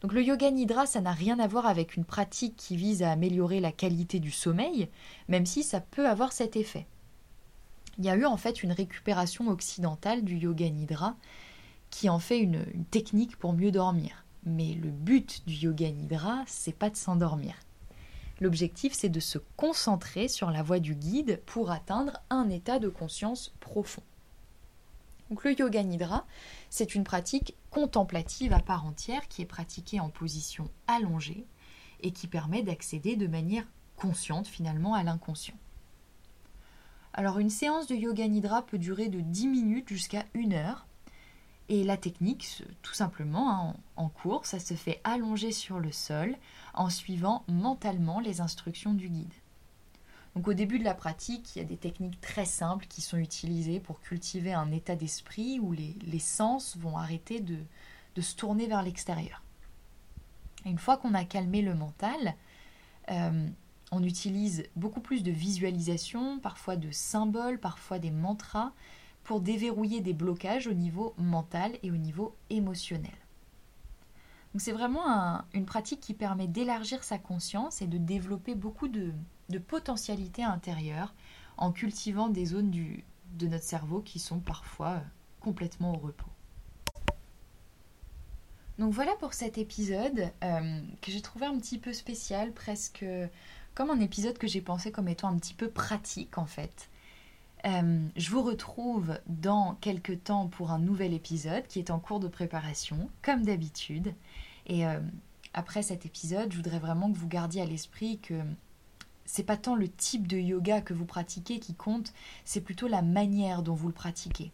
Donc 0.00 0.12
le 0.14 0.22
yoga 0.22 0.50
nidra, 0.50 0.86
ça 0.86 1.00
n'a 1.00 1.12
rien 1.12 1.38
à 1.38 1.46
voir 1.46 1.66
avec 1.66 1.96
une 1.96 2.04
pratique 2.04 2.56
qui 2.56 2.76
vise 2.76 3.02
à 3.02 3.10
améliorer 3.10 3.60
la 3.60 3.72
qualité 3.72 4.18
du 4.18 4.30
sommeil, 4.30 4.88
même 5.28 5.46
si 5.46 5.62
ça 5.62 5.80
peut 5.80 6.08
avoir 6.08 6.32
cet 6.32 6.56
effet. 6.56 6.86
il 7.98 8.04
y 8.04 8.10
a 8.10 8.16
eu 8.16 8.24
en 8.24 8.38
fait 8.38 8.62
une 8.62 8.72
récupération 8.72 9.48
occidentale 9.48 10.24
du 10.24 10.36
yoga 10.36 10.68
nidra 10.70 11.16
qui 11.90 12.08
en 12.08 12.18
fait 12.18 12.38
une, 12.38 12.64
technique 12.90 13.36
pour 13.36 13.52
mieux 13.52 13.72
dormir. 13.72 14.24
Mais 14.44 14.72
le 14.72 14.90
but 14.90 15.42
du 15.46 15.54
yoga 15.54 15.90
nidra, 15.90 16.44
c'est 16.46 16.72
pas 16.76 16.88
de 16.88 16.96
s'endormir. 16.96 17.54
L'objectif, 18.40 18.94
c'est 18.94 19.10
de 19.10 19.20
se 19.20 19.38
concentrer 19.56 20.28
sur 20.28 20.50
la 20.50 20.62
voie 20.62 20.78
du 20.78 20.94
guide 20.94 21.42
pour 21.44 21.70
atteindre 21.70 22.22
un 22.30 22.48
état 22.48 22.78
de 22.78 22.88
conscience 22.88 23.52
profond. 23.60 24.02
Donc 25.30 25.44
le 25.44 25.58
yoga 25.58 25.82
nidra, 25.84 26.26
c'est 26.70 26.96
une 26.96 27.04
pratique 27.04 27.56
contemplative 27.70 28.52
à 28.52 28.58
part 28.58 28.84
entière 28.84 29.28
qui 29.28 29.42
est 29.42 29.46
pratiquée 29.46 30.00
en 30.00 30.10
position 30.10 30.68
allongée 30.88 31.46
et 32.00 32.10
qui 32.10 32.26
permet 32.26 32.62
d'accéder 32.62 33.14
de 33.14 33.28
manière 33.28 33.66
consciente 33.96 34.48
finalement 34.48 34.94
à 34.94 35.04
l'inconscient. 35.04 35.54
Alors 37.12 37.38
une 37.38 37.50
séance 37.50 37.86
de 37.86 37.94
yoga 37.94 38.26
nidra 38.26 38.62
peut 38.62 38.78
durer 38.78 39.08
de 39.08 39.20
10 39.20 39.46
minutes 39.46 39.88
jusqu'à 39.88 40.24
1 40.34 40.52
heure. 40.52 40.86
Et 41.68 41.84
la 41.84 41.96
technique, 41.96 42.64
tout 42.82 42.94
simplement, 42.94 43.52
hein, 43.52 43.76
en 43.94 44.08
cours, 44.08 44.44
ça 44.44 44.58
se 44.58 44.74
fait 44.74 45.00
allonger 45.04 45.52
sur 45.52 45.78
le 45.78 45.92
sol 45.92 46.36
en 46.74 46.90
suivant 46.90 47.44
mentalement 47.46 48.18
les 48.18 48.40
instructions 48.40 48.92
du 48.92 49.08
guide. 49.08 49.32
Donc 50.40 50.48
au 50.48 50.54
début 50.54 50.78
de 50.78 50.84
la 50.84 50.94
pratique, 50.94 51.54
il 51.54 51.58
y 51.58 51.62
a 51.62 51.66
des 51.66 51.76
techniques 51.76 52.18
très 52.22 52.46
simples 52.46 52.86
qui 52.86 53.02
sont 53.02 53.18
utilisées 53.18 53.78
pour 53.78 54.00
cultiver 54.00 54.54
un 54.54 54.72
état 54.72 54.96
d'esprit 54.96 55.60
où 55.60 55.72
les, 55.72 56.18
sens 56.18 56.78
vont 56.78 56.96
arrêter 56.96 57.40
de, 57.40 57.58
se 58.22 58.34
tourner 58.36 58.66
vers 58.66 58.82
l'extérieur. 58.82 59.42
Une 60.64 60.78
fois 60.78 60.96
qu'on 60.96 61.12
a 61.12 61.24
calmé 61.24 61.60
le 61.60 61.74
mental, 61.74 62.36
euh, 63.10 63.48
on 63.92 64.02
utilise 64.02 64.64
beaucoup 64.76 65.02
plus 65.02 65.22
de 65.22 65.30
visualisation, 65.30 66.38
parfois 66.38 66.76
de 66.76 66.90
symboles, 66.90 67.60
parfois 67.60 67.98
des 67.98 68.10
mantras, 68.10 68.72
pour 69.24 69.42
déverrouiller 69.42 70.00
des 70.00 70.14
blocages 70.14 70.66
au 70.66 70.72
niveau 70.72 71.12
mental 71.18 71.72
et 71.82 71.90
au 71.90 71.98
niveau 71.98 72.34
émotionnel. 72.48 73.12
C'est 74.56 74.72
vraiment 74.72 75.42
une 75.52 75.66
pratique 75.66 76.00
qui 76.00 76.14
permet 76.14 76.48
d'élargir 76.48 77.04
sa 77.04 77.18
conscience 77.18 77.82
et 77.82 77.86
de 77.86 77.98
développer 77.98 78.54
beaucoup 78.54 78.88
de, 78.88 79.12
potentialités 79.58 80.44
intérieures 80.44 81.14
en 81.56 81.72
cultivant 81.72 82.28
des 82.28 82.46
zones 82.46 82.70
de 82.70 83.46
notre 83.46 83.64
cerveau 83.64 84.00
qui 84.00 84.18
sont 84.18 84.40
parfois 84.40 85.02
complètement 85.40 85.94
au 85.94 85.98
repos. 85.98 86.30
Donc 88.78 88.92
voilà 88.92 89.14
pour 89.16 89.34
cet 89.34 89.58
épisode 89.58 90.30
euh, 90.42 90.80
que 91.02 91.10
j'ai 91.10 91.20
trouvé 91.20 91.46
un 91.46 91.58
petit 91.58 91.78
peu 91.78 91.92
spécial, 91.92 92.52
presque 92.52 93.04
comme 93.74 93.90
un 93.90 94.00
épisode 94.00 94.38
que 94.38 94.46
j'ai 94.46 94.62
pensé 94.62 94.90
comme 94.90 95.08
étant 95.08 95.28
un 95.28 95.36
petit 95.36 95.54
peu 95.54 95.68
pratique 95.68 96.38
en 96.38 96.46
fait. 96.46 96.88
Euh, 97.66 98.00
je 98.16 98.30
vous 98.30 98.42
retrouve 98.42 99.18
dans 99.26 99.74
quelques 99.80 100.24
temps 100.24 100.48
pour 100.48 100.70
un 100.70 100.78
nouvel 100.78 101.12
épisode 101.12 101.66
qui 101.66 101.78
est 101.78 101.90
en 101.90 101.98
cours 101.98 102.20
de 102.20 102.28
préparation, 102.28 103.10
comme 103.22 103.44
d'habitude. 103.44 104.14
Et 104.66 104.86
euh, 104.86 104.98
après 105.52 105.82
cet 105.82 106.06
épisode, 106.06 106.50
je 106.52 106.56
voudrais 106.56 106.78
vraiment 106.78 107.12
que 107.12 107.18
vous 107.18 107.28
gardiez 107.28 107.60
à 107.60 107.66
l'esprit 107.66 108.18
que 108.18 108.40
c'est 109.32 109.44
pas 109.44 109.56
tant 109.56 109.76
le 109.76 109.88
type 109.88 110.26
de 110.26 110.36
yoga 110.36 110.80
que 110.80 110.92
vous 110.92 111.04
pratiquez 111.04 111.60
qui 111.60 111.74
compte, 111.74 112.12
c'est 112.44 112.60
plutôt 112.60 112.88
la 112.88 113.00
manière 113.00 113.62
dont 113.62 113.74
vous 113.74 113.86
le 113.86 113.94
pratiquez. 113.94 114.50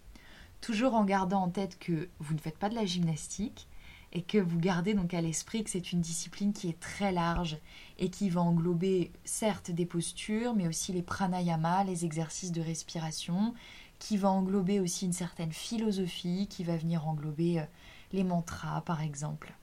Toujours 0.60 0.94
en 0.94 1.04
gardant 1.04 1.42
en 1.42 1.48
tête 1.48 1.78
que 1.78 2.10
vous 2.18 2.34
ne 2.34 2.38
faites 2.38 2.58
pas 2.58 2.68
de 2.68 2.74
la 2.74 2.84
gymnastique, 2.84 3.68
et 4.12 4.22
que 4.22 4.38
vous 4.38 4.58
gardez 4.58 4.94
donc 4.94 5.14
à 5.14 5.20
l'esprit 5.20 5.64
que 5.64 5.70
c'est 5.70 5.92
une 5.92 6.00
discipline 6.00 6.52
qui 6.52 6.68
est 6.68 6.78
très 6.78 7.12
large 7.12 7.58
et 7.98 8.08
qui 8.08 8.30
va 8.30 8.40
englober 8.42 9.10
certes 9.24 9.70
des 9.70 9.86
postures, 9.86 10.54
mais 10.54 10.68
aussi 10.68 10.92
les 10.92 11.02
pranayamas, 11.02 11.84
les 11.84 12.04
exercices 12.04 12.52
de 12.52 12.60
respiration, 12.60 13.54
qui 13.98 14.16
va 14.16 14.30
englober 14.30 14.78
aussi 14.78 15.06
une 15.06 15.12
certaine 15.12 15.52
philosophie, 15.52 16.46
qui 16.48 16.64
va 16.64 16.76
venir 16.76 17.08
englober 17.08 17.60
euh, 17.60 17.64
les 18.12 18.24
mantras 18.24 18.82
par 18.82 19.02
exemple. 19.02 19.54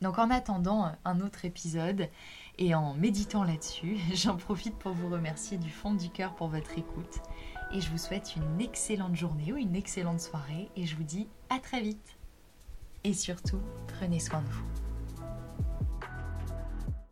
Donc 0.00 0.18
en 0.18 0.30
attendant 0.30 0.86
euh, 0.86 0.90
un 1.04 1.20
autre 1.20 1.44
épisode 1.44 2.08
et 2.58 2.74
en 2.74 2.94
méditant 2.94 3.44
là-dessus, 3.44 3.98
j'en 4.14 4.36
profite 4.36 4.76
pour 4.76 4.92
vous 4.92 5.08
remercier 5.08 5.58
du 5.58 5.70
fond 5.70 5.94
du 5.94 6.10
cœur 6.10 6.34
pour 6.34 6.48
votre 6.48 6.76
écoute 6.78 7.20
et 7.72 7.80
je 7.80 7.90
vous 7.90 7.98
souhaite 7.98 8.34
une 8.36 8.60
excellente 8.60 9.14
journée 9.14 9.52
ou 9.52 9.56
une 9.56 9.76
excellente 9.76 10.20
soirée 10.20 10.70
et 10.76 10.86
je 10.86 10.96
vous 10.96 11.04
dis 11.04 11.28
à 11.50 11.58
très 11.58 11.80
vite. 11.80 12.16
Et 13.04 13.12
surtout, 13.12 13.60
prenez 13.86 14.20
soin 14.20 14.42
de 14.42 14.48
vous. 14.48 14.87